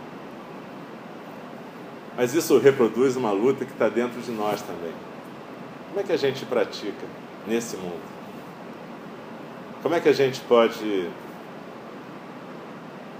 Mas 2.15 2.33
isso 2.33 2.57
reproduz 2.59 3.15
uma 3.15 3.31
luta 3.31 3.65
que 3.65 3.71
está 3.71 3.89
dentro 3.89 4.21
de 4.21 4.31
nós 4.31 4.61
também. 4.61 4.93
Como 5.89 5.99
é 5.99 6.03
que 6.03 6.11
a 6.11 6.17
gente 6.17 6.45
pratica 6.45 7.05
nesse 7.47 7.75
mundo? 7.77 8.13
Como 9.81 9.95
é 9.95 9.99
que 9.99 10.09
a 10.09 10.13
gente 10.13 10.39
pode 10.41 11.09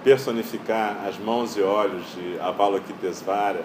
personificar 0.04 1.06
as 1.08 1.18
mãos 1.18 1.56
e 1.56 1.62
olhos 1.62 2.06
de 2.14 2.40
Avalokitesvara, 2.40 3.64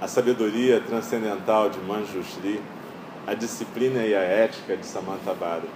a 0.00 0.08
sabedoria 0.08 0.80
transcendental 0.80 1.68
de 1.68 1.78
Manjushri, 1.80 2.60
a 3.26 3.34
disciplina 3.34 4.02
e 4.04 4.14
a 4.14 4.20
ética 4.20 4.76
de 4.76 4.86
Samantabhadra? 4.86 5.68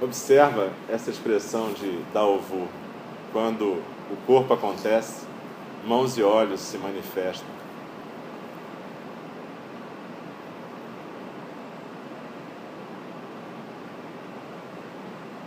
Observa 0.00 0.70
essa 0.90 1.08
expressão 1.08 1.72
de 1.72 1.98
Daovu. 2.12 2.68
Quando 3.32 3.82
o 4.10 4.16
corpo 4.26 4.52
acontece, 4.52 5.26
mãos 5.86 6.16
e 6.16 6.22
olhos 6.22 6.60
se 6.60 6.78
manifestam. 6.78 7.48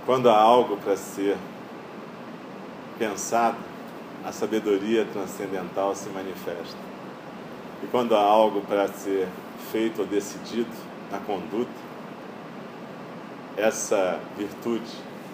Quando 0.06 0.30
há 0.30 0.39
algo 0.39 0.78
para 0.78 0.95
ser 0.95 1.38
pensado, 2.97 3.58
a 4.23 4.32
sabedoria 4.32 5.06
transcendental 5.06 5.93
se 5.95 6.10
manifesta. 6.10 6.78
E 7.84 7.88
quando 7.88 8.15
há 8.15 8.21
algo 8.21 8.62
para 8.62 8.88
ser 8.88 9.28
feito 9.71 10.02
ou 10.02 10.08
decidido 10.08 10.71
na 11.12 11.19
conduta, 11.19 11.69
essa 13.58 14.19
virtude 14.38 14.91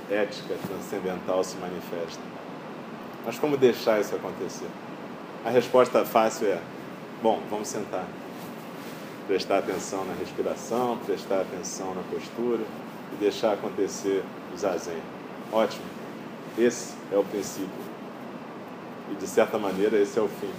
ética 0.10 0.56
transcendental 0.68 1.44
se 1.44 1.58
manifesta. 1.58 2.22
Mas 3.26 3.38
como 3.38 3.58
deixar 3.58 4.02
isso 4.02 4.16
acontecer? 4.16 4.68
A 5.46 5.50
resposta 5.50 6.06
fácil 6.06 6.48
é: 6.48 6.60
bom, 7.22 7.42
vamos 7.50 7.68
sentar. 7.68 8.06
Prestar 9.28 9.60
atenção 9.60 10.06
na 10.06 10.14
respiração, 10.14 10.98
prestar 11.06 11.42
atenção 11.42 11.94
na 11.94 12.02
postura 12.04 12.64
e 13.14 13.16
deixar 13.20 13.54
acontecer 13.54 14.24
o 14.54 14.58
zazen. 14.58 15.02
Ótimo. 15.52 15.86
Esse 16.58 16.94
é 17.12 17.18
o 17.18 17.24
princípio. 17.24 17.70
E 19.12 19.16
de 19.16 19.28
certa 19.28 19.58
maneira 19.58 19.98
esse 19.98 20.18
é 20.18 20.22
o 20.22 20.28
fim. 20.28 20.52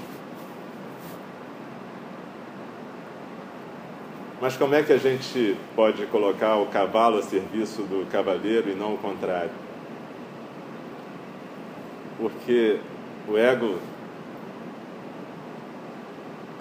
Mas 4.41 4.57
como 4.57 4.75
é 4.75 4.83
que 4.83 4.93
a 4.93 4.99
gente 4.99 5.57
pode 5.75 6.05
colocar 6.07 6.57
o 6.57 6.67
cavalo 6.67 7.19
a 7.19 7.23
serviço 7.23 7.83
do 7.83 8.07
cavaleiro 8.11 8.69
e 8.69 8.75
não 8.75 8.95
o 8.95 8.99
contrário? 8.99 9.51
Porque 12.19 12.79
o 13.27 13.39
ego, 13.39 13.79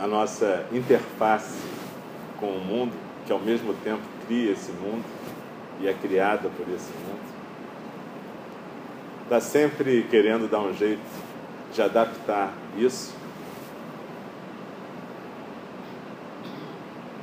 a 0.03 0.07
nossa 0.07 0.65
interface 0.73 1.57
com 2.37 2.47
o 2.47 2.59
mundo, 2.59 2.91
que 3.25 3.31
ao 3.31 3.39
mesmo 3.39 3.73
tempo 3.85 4.01
cria 4.27 4.51
esse 4.51 4.69
mundo 4.73 5.05
e 5.79 5.87
é 5.87 5.93
criada 5.93 6.49
por 6.49 6.67
esse 6.67 6.91
mundo, 7.07 7.21
está 9.23 9.39
sempre 9.39 10.05
querendo 10.11 10.49
dar 10.51 10.59
um 10.59 10.73
jeito 10.73 10.99
de 11.73 11.81
adaptar 11.81 12.51
isso 12.77 13.15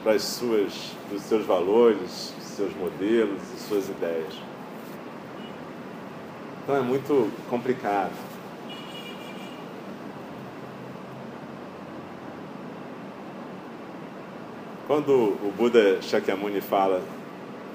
para 0.03 0.12
as 0.12 0.22
suas, 0.22 0.93
os 1.14 1.20
seus 1.20 1.45
valores, 1.45 2.33
seus 2.41 2.74
modelos 2.74 3.43
e 3.55 3.61
suas 3.61 3.91
ideias. 3.91 4.33
Então 6.62 6.76
é 6.76 6.81
muito 6.81 7.31
complicado. 7.51 8.30
Quando 14.91 15.12
o 15.12 15.55
Buda 15.57 16.03
Shakyamuni 16.03 16.61
fala 16.61 17.01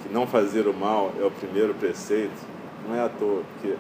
que 0.03 0.13
não 0.13 0.27
fazer 0.27 0.67
o 0.67 0.73
mal 0.73 1.13
é 1.17 1.23
o 1.23 1.31
primeiro 1.31 1.73
preceito, 1.73 2.35
não 2.85 2.93
é 2.93 2.99
à 2.99 3.07
toa, 3.07 3.41
porque 3.53 3.77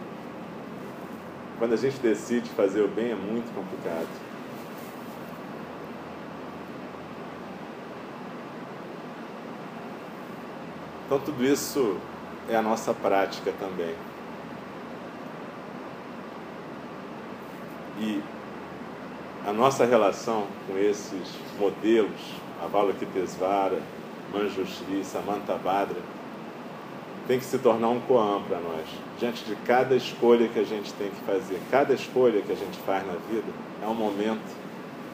quando 1.59 1.73
a 1.73 1.75
gente 1.75 1.97
decide 1.99 2.49
fazer 2.51 2.79
o 2.79 2.87
bem 2.87 3.11
é 3.11 3.15
muito 3.15 3.53
complicado. 3.53 4.07
Então 11.05 11.19
tudo 11.19 11.43
isso 11.43 11.97
é 12.47 12.55
a 12.55 12.61
nossa 12.61 12.93
prática 12.93 13.51
também. 13.59 13.93
E 17.99 18.23
a 19.45 19.51
nossa 19.51 19.83
relação 19.83 20.47
com 20.65 20.77
esses 20.77 21.35
modelos, 21.59 22.44
Avalokitesvara, 22.63 23.79
Manjushri, 24.33 25.03
Samantabhadra, 25.03 25.97
tem 27.27 27.39
que 27.39 27.45
se 27.45 27.57
tornar 27.57 27.89
um 27.89 27.99
koan 28.01 28.41
para 28.43 28.59
nós. 28.59 28.85
Diante 29.19 29.43
de 29.45 29.55
cada 29.57 29.95
escolha 29.95 30.47
que 30.47 30.59
a 30.59 30.63
gente 30.63 30.93
tem 30.93 31.09
que 31.09 31.21
fazer, 31.25 31.59
cada 31.71 31.93
escolha 31.93 32.41
que 32.41 32.51
a 32.51 32.55
gente 32.55 32.77
faz 32.85 33.05
na 33.05 33.13
vida 33.13 33.51
é 33.83 33.87
um 33.87 33.95
momento 33.95 34.55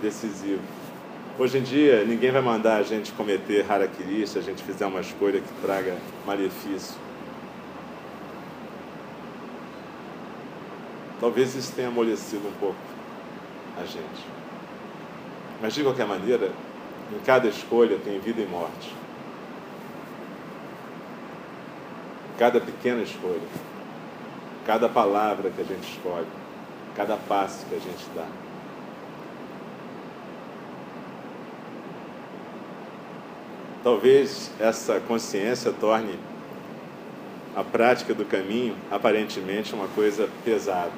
decisivo. 0.01 0.61
Hoje 1.39 1.57
em 1.57 1.63
dia, 1.63 2.03
ninguém 2.03 2.29
vai 2.29 2.41
mandar 2.41 2.77
a 2.77 2.83
gente 2.83 3.11
cometer 3.13 3.65
harakiri 3.69 4.27
se 4.27 4.37
a 4.37 4.41
gente 4.41 4.61
fizer 4.63 4.85
uma 4.85 4.99
escolha 4.99 5.39
que 5.39 5.61
traga 5.61 5.95
malefício. 6.25 6.95
Talvez 11.19 11.55
isso 11.55 11.71
tenha 11.73 11.87
amolecido 11.87 12.47
um 12.47 12.53
pouco 12.59 12.75
a 13.77 13.85
gente. 13.85 14.25
Mas 15.61 15.73
de 15.73 15.83
qualquer 15.83 16.05
maneira, 16.05 16.51
em 17.11 17.19
cada 17.19 17.47
escolha 17.47 17.97
tem 17.99 18.19
vida 18.19 18.41
e 18.41 18.45
morte. 18.45 18.95
Cada 22.37 22.59
pequena 22.59 23.01
escolha, 23.01 23.41
cada 24.65 24.89
palavra 24.89 25.51
que 25.51 25.61
a 25.61 25.65
gente 25.65 25.91
escolhe, 25.91 26.27
cada 26.95 27.17
passo 27.17 27.65
que 27.67 27.75
a 27.75 27.79
gente 27.79 28.05
dá. 28.15 28.25
Talvez 33.83 34.51
essa 34.59 34.99
consciência 34.99 35.73
torne 35.73 36.17
a 37.55 37.63
prática 37.63 38.13
do 38.13 38.23
caminho 38.23 38.75
aparentemente 38.89 39.73
uma 39.73 39.87
coisa 39.87 40.29
pesada. 40.45 40.91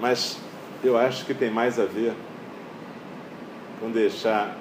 Mas 0.00 0.38
eu 0.82 0.96
acho 0.96 1.24
que 1.24 1.34
tem 1.34 1.50
mais 1.50 1.78
a 1.78 1.84
ver 1.84 2.14
com 3.80 3.90
deixar 3.90 4.56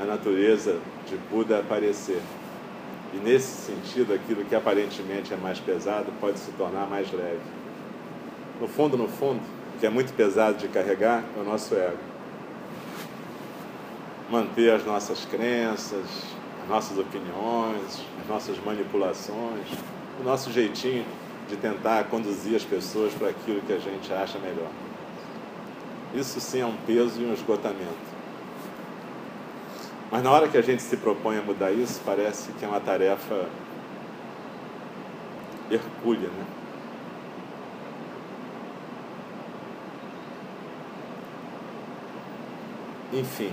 a 0.00 0.04
natureza 0.04 0.78
de 1.08 1.16
Buda 1.30 1.60
aparecer. 1.60 2.20
E 3.14 3.16
nesse 3.18 3.72
sentido, 3.72 4.14
aquilo 4.14 4.44
que 4.44 4.54
aparentemente 4.54 5.34
é 5.34 5.36
mais 5.36 5.58
pesado 5.58 6.06
pode 6.20 6.38
se 6.38 6.50
tornar 6.52 6.86
mais 6.86 7.12
leve. 7.12 7.40
No 8.60 8.66
fundo, 8.66 8.96
no 8.96 9.08
fundo, 9.08 9.40
o 9.76 9.78
que 9.78 9.86
é 9.86 9.90
muito 9.90 10.12
pesado 10.14 10.56
de 10.56 10.68
carregar 10.68 11.22
é 11.36 11.40
o 11.40 11.44
nosso 11.44 11.74
ego. 11.74 11.98
Manter 14.30 14.72
as 14.72 14.84
nossas 14.86 15.26
crenças, 15.26 16.06
as 16.62 16.68
nossas 16.68 16.96
opiniões, 16.96 18.02
as 18.22 18.28
nossas 18.28 18.58
manipulações, 18.64 19.66
o 20.18 20.24
nosso 20.24 20.50
jeitinho 20.50 21.04
de 21.48 21.56
tentar 21.56 22.04
conduzir 22.04 22.56
as 22.56 22.64
pessoas 22.64 23.12
para 23.12 23.28
aquilo 23.28 23.60
que 23.62 23.72
a 23.72 23.78
gente 23.78 24.10
acha 24.12 24.38
melhor. 24.38 24.70
Isso 26.14 26.40
sim 26.40 26.60
é 26.60 26.66
um 26.66 26.76
peso 26.86 27.20
e 27.20 27.24
um 27.24 27.32
esgotamento. 27.32 28.12
Mas 30.10 30.22
na 30.22 30.30
hora 30.30 30.48
que 30.48 30.58
a 30.58 30.62
gente 30.62 30.82
se 30.82 30.96
propõe 30.96 31.38
a 31.38 31.42
mudar 31.42 31.72
isso, 31.72 32.00
parece 32.04 32.52
que 32.52 32.64
é 32.64 32.68
uma 32.68 32.80
tarefa 32.80 33.46
hercúlea, 35.70 36.28
né? 36.28 36.46
Enfim, 43.14 43.52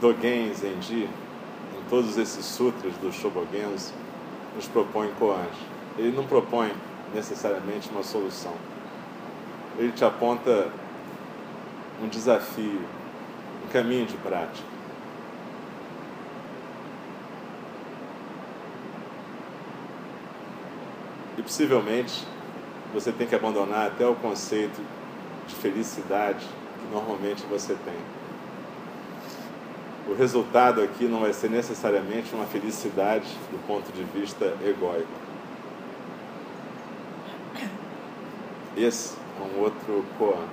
Dogen 0.00 0.52
Zenji, 0.54 1.04
em 1.04 1.90
todos 1.90 2.16
esses 2.16 2.44
sutras 2.44 2.92
dos 2.98 3.14
Shobogenzo, 3.14 3.92
nos 4.56 4.66
propõe 4.66 5.10
koans 5.18 5.78
ele 5.98 6.12
não 6.12 6.24
propõe 6.24 6.72
necessariamente 7.12 7.90
uma 7.90 8.04
solução. 8.04 8.52
Ele 9.76 9.92
te 9.92 10.04
aponta 10.04 10.68
um 12.02 12.08
desafio, 12.08 12.80
um 13.64 13.68
caminho 13.68 14.06
de 14.06 14.16
prática. 14.16 14.66
E 21.36 21.42
possivelmente 21.42 22.26
você 22.92 23.12
tem 23.12 23.26
que 23.26 23.34
abandonar 23.34 23.86
até 23.86 24.06
o 24.06 24.14
conceito 24.14 24.80
de 25.46 25.54
felicidade 25.54 26.44
que 26.44 26.92
normalmente 26.92 27.44
você 27.46 27.74
tem. 27.84 28.18
O 30.08 30.14
resultado 30.14 30.80
aqui 30.82 31.04
não 31.04 31.20
vai 31.20 31.32
ser 31.32 31.50
necessariamente 31.50 32.34
uma 32.34 32.46
felicidade 32.46 33.26
do 33.50 33.66
ponto 33.66 33.92
de 33.92 34.02
vista 34.04 34.56
egóico. 34.64 35.06
Esse 38.76 39.16
é 39.38 39.42
um 39.42 39.60
outro 39.60 40.04
koan. 40.16 40.46